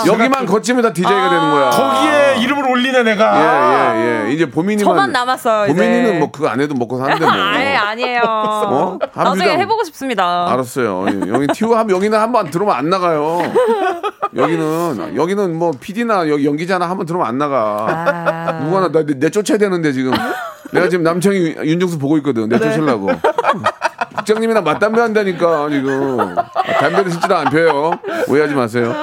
[0.00, 1.70] 아, 여기만 거치면 다 DJ가 되는 거야.
[1.70, 3.94] 거기에 이름을 올리네 내가.
[3.96, 4.32] 예, 예, 예.
[4.32, 4.94] 이제 보민이만.
[4.94, 5.74] 저만 남았어요, 이제.
[5.74, 7.32] 보민이는 뭐 그거 안 해도 먹고 사는데 뭐.
[7.34, 8.22] 아예 아니에요.
[8.24, 8.98] 어?
[9.14, 10.50] 나중에 함수장- 해보고 싶습니다.
[10.52, 11.06] 알았어요.
[11.08, 13.40] 예, 여기 티오 하면 여기는 한번 들어오면 안 나가요.
[14.36, 17.86] 여기는 여기는 뭐 PD나 여기 연기자나 한번 들어오면 안 나가.
[17.88, 18.52] 아.
[18.64, 20.12] 누가나 나, 내, 내 쫓아야 되는데 지금
[20.70, 22.48] 내가 지금 남창희 윤정수 보고 있거든.
[22.48, 23.10] 내 쫓으려고.
[24.16, 26.50] 국장님이랑 맞담배 한다니까 지금 아,
[26.80, 27.92] 담배를 실제로 안 펴요.
[28.28, 28.94] 오해하지 마세요.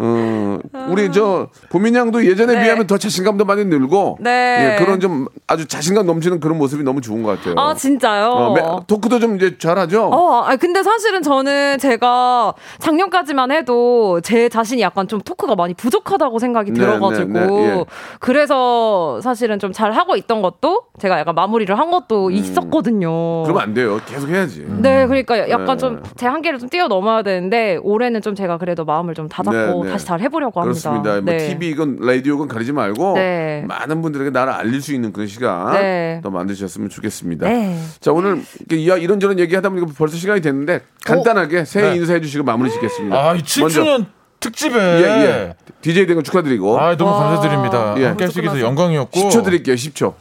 [0.00, 0.55] 어,
[0.90, 2.64] 우리 저 보민 양도 예전에 네.
[2.64, 4.74] 비하면 더 자신감도 많이 늘고 네.
[4.78, 7.54] 예, 그런 좀 아주 자신감 넘치는 그런 모습이 너무 좋은 것 같아요.
[7.58, 8.28] 아 진짜요?
[8.28, 10.04] 어, 매- 토크도 좀 이제 잘하죠.
[10.12, 16.38] 어, 아 근데 사실은 저는 제가 작년까지만 해도 제 자신이 약간 좀 토크가 많이 부족하다고
[16.38, 17.84] 생각이 네, 들어가지고 네, 네, 예.
[18.20, 23.42] 그래서 사실은 좀 잘 하고 있던 것도 제가 약간 마무리를 한 것도 있었거든요.
[23.42, 23.44] 음.
[23.44, 24.00] 그러면 안 돼요.
[24.06, 24.64] 계속 해야지.
[24.80, 25.76] 네, 그러니까 약간 네.
[25.76, 29.90] 좀제 한계를 좀 뛰어넘어야 되는데 올해는 좀 제가 그래도 마음을 좀 다잡고 네, 네.
[29.92, 30.65] 다시 잘 해보려고 합니다.
[30.68, 31.20] 그렇습니다.
[31.20, 31.48] 뭐 네.
[31.58, 33.64] TV건 라디오건 가리지 말고 네.
[33.66, 36.20] 많은 분들에게 나를 알릴 수 있는 그런 시간 네.
[36.22, 37.48] 더 만드셨으면 좋겠습니다.
[37.48, 37.78] 네.
[38.00, 41.96] 자 오늘 이런저런 얘기하다 보니까 벌써 시간이 됐는데 간단하게 새해 네.
[41.96, 43.16] 인사해 주시고 마무리 짓겠습니다.
[43.16, 44.06] 아, 이 7주년
[44.38, 44.78] 특집에.
[44.78, 45.54] 예, 예.
[45.80, 47.18] DJ 된거 축하드리고 아, 너무 와.
[47.20, 47.94] 감사드립니다.
[47.98, 48.06] 예.
[48.06, 49.18] 함께 할 수 있어서 영광이었고.
[49.18, 49.74] 10초 드릴게요.
[49.74, 50.12] 10초.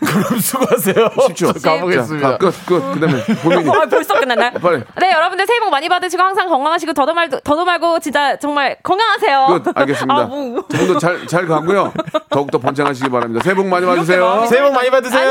[0.04, 0.94] 그럼 수고하세요.
[1.10, 1.62] 10초.
[1.62, 2.30] 가보겠습니다.
[2.30, 2.80] 자, 끝, 끝.
[2.94, 4.52] 그 다음에 보민이 아, 벌써 끝났나요?
[4.60, 4.82] 빨리.
[4.98, 9.62] 네, 여러분들 새해 복 많이 받으시고 항상 건강하시고 더도 말도 더도 말고 진짜 정말 건강하세요.
[9.64, 9.72] 끝.
[9.78, 10.14] 알겠습니다.
[10.14, 10.64] 아, 뭐.
[10.70, 11.92] 조금 더잘잘 가고요.
[12.30, 13.42] 더욱더 번창하시기 바랍니다.
[13.44, 14.46] 새해 복 많이 받으세요.
[14.48, 15.28] 새해 복 많이 받으세요.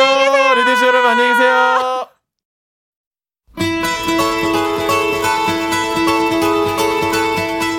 [0.55, 2.07] 리디쇼 여러분 안녕히 계세요.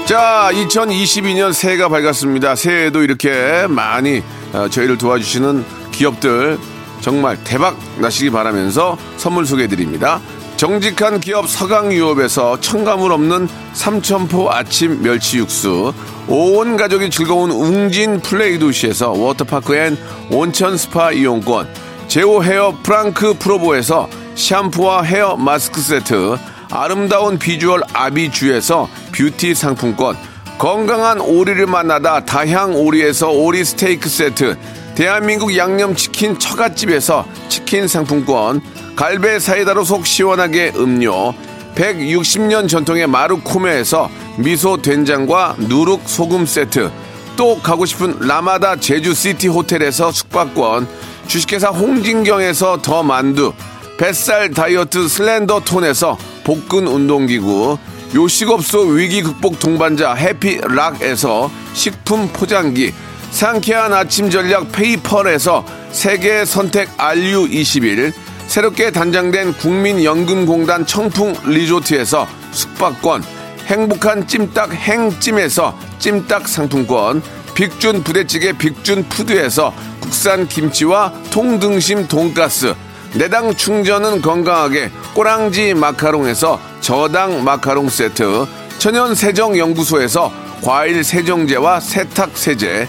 [0.07, 2.57] 자, 2022년 새해가 밝았습니다.
[2.57, 4.23] 새해에도 이렇게 많이
[4.53, 6.59] 어, 저희를 도와주시는 기업들
[7.01, 10.21] 정말 대박 나시기 바라면서 선물 소개해 드립니다.
[10.57, 15.95] 정직한 기업 서강유업에서 첨가물 없는 삼천포 아침 멸치 육수,
[16.29, 19.97] 온 가족이 즐거운 웅진 플레이 도시에서 워터파크 and
[20.31, 21.67] 온천 스파 이용권,
[22.09, 26.37] 제오 헤어 프랑크 프로보에서 샴푸와 헤어 마스크 세트,
[26.71, 30.17] 아름다운 비주얼 아비주에서 뷰티 상품권,
[30.59, 34.59] 건강한 오리를 만나다 다향 오리에서 오리 스테이크 세트,
[34.95, 38.61] 대한민국 양념치킨 처갓집에서 치킨 상품권,
[38.97, 41.33] 갈배 사이다로 속 시원하게 음료,
[41.75, 46.91] 160년 전통의 마루코메에서 미소 된장과 누룩 소금 세트,
[47.37, 50.87] 또 가고 싶은 라마다 제주시티 호텔에서 숙박권,
[51.27, 53.53] 주식회사 홍진경에서 더 만두,
[53.97, 57.79] 뱃살 다이어트 슬렌더 톤에서 복근 운동기구,
[58.15, 62.93] 요식업소 위기 극복 동반자 해피락에서 식품 포장기,
[63.31, 68.13] 상쾌한 아침 전략 페이펄에서 세계 선택 RU21,
[68.47, 73.23] 새롭게 단장된 국민연금공단 청풍 리조트에서 숙박권,
[73.67, 77.23] 행복한 찜닭 행찜에서 찜닭 상품권,
[77.55, 82.75] 빅준 부대찌개 빅준 푸드에서 국산 김치와 통등심 돈가스,
[83.15, 88.47] 내당 충전은 건강하게 꼬랑지 마카롱에서 저당 마카롱 세트,
[88.79, 92.89] 천연 세정 연구소에서 과일 세정제와 세탁 세제,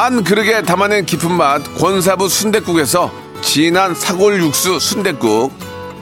[0.00, 5.52] 한 그릇에 담아낸 깊은 맛 권사부 순댓국에서 진한 사골 육수 순댓국,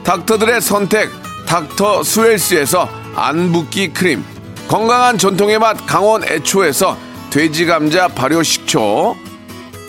[0.05, 1.11] 닥터들의 선택
[1.49, 4.25] 닥터 스웰스에서 안붓기 크림,
[4.69, 6.97] 건강한 전통의 맛 강원 애초에서
[7.31, 9.17] 돼지 감자 발효 식초,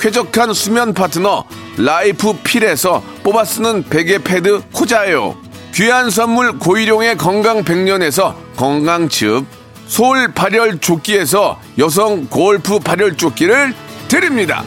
[0.02, 1.44] 쾌적한 수면 파트너
[1.78, 5.38] 라이프 필에서 뽑아 쓰는 베개 패드 코자요.
[5.76, 9.46] 귀한 선물 고일용의 건강 백년에서 건강즙.
[9.86, 13.74] 소울 발열 조끼에서 여성 골프 발열 조끼를
[14.10, 14.64] 드립니다.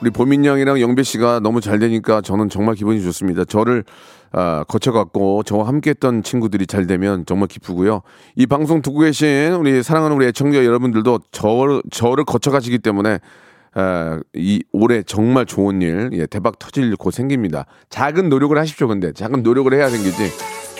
[0.00, 3.44] 우리 보민 양이랑 영배 씨가 너무 잘 되니까 저는 정말 기분이 좋습니다.
[3.44, 3.84] 저를
[4.32, 8.00] 아, 거쳐갖고 저와 함께했던 친구들이 잘 되면 정말 기쁘고요.
[8.34, 13.20] 이 방송 듣고 계신 우리 사랑하는 우리 애청자 여러분들도 저, 저를 거쳐가시기 때문에
[13.74, 17.66] 아, 이 올해 정말 좋은 일, 예, 대박 터질 일 곧 생깁니다.
[17.90, 18.88] 작은 노력을 하십시오.
[18.88, 20.30] 근데 작은 노력을 해야 생기지.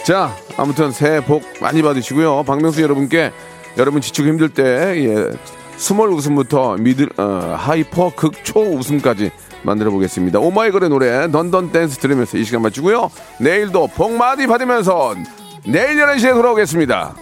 [0.03, 2.43] 자, 아무튼 새해 복 많이 받으시고요.
[2.43, 3.31] 박명수 여러분께
[3.77, 5.29] 여러분 지치고 힘들 때 예,
[5.77, 9.31] small 웃음부터 middle 어, hyper 극초 웃음까지
[9.63, 10.39] 만들어 보겠습니다.
[10.39, 13.09] 오마이걸의 노래 Dun Dun Dance 들으면서 이 시간 마치고요.
[13.39, 15.15] 내일도 복 많이 받으면서
[15.65, 17.15] 내일 11시에 돌아오겠습니다.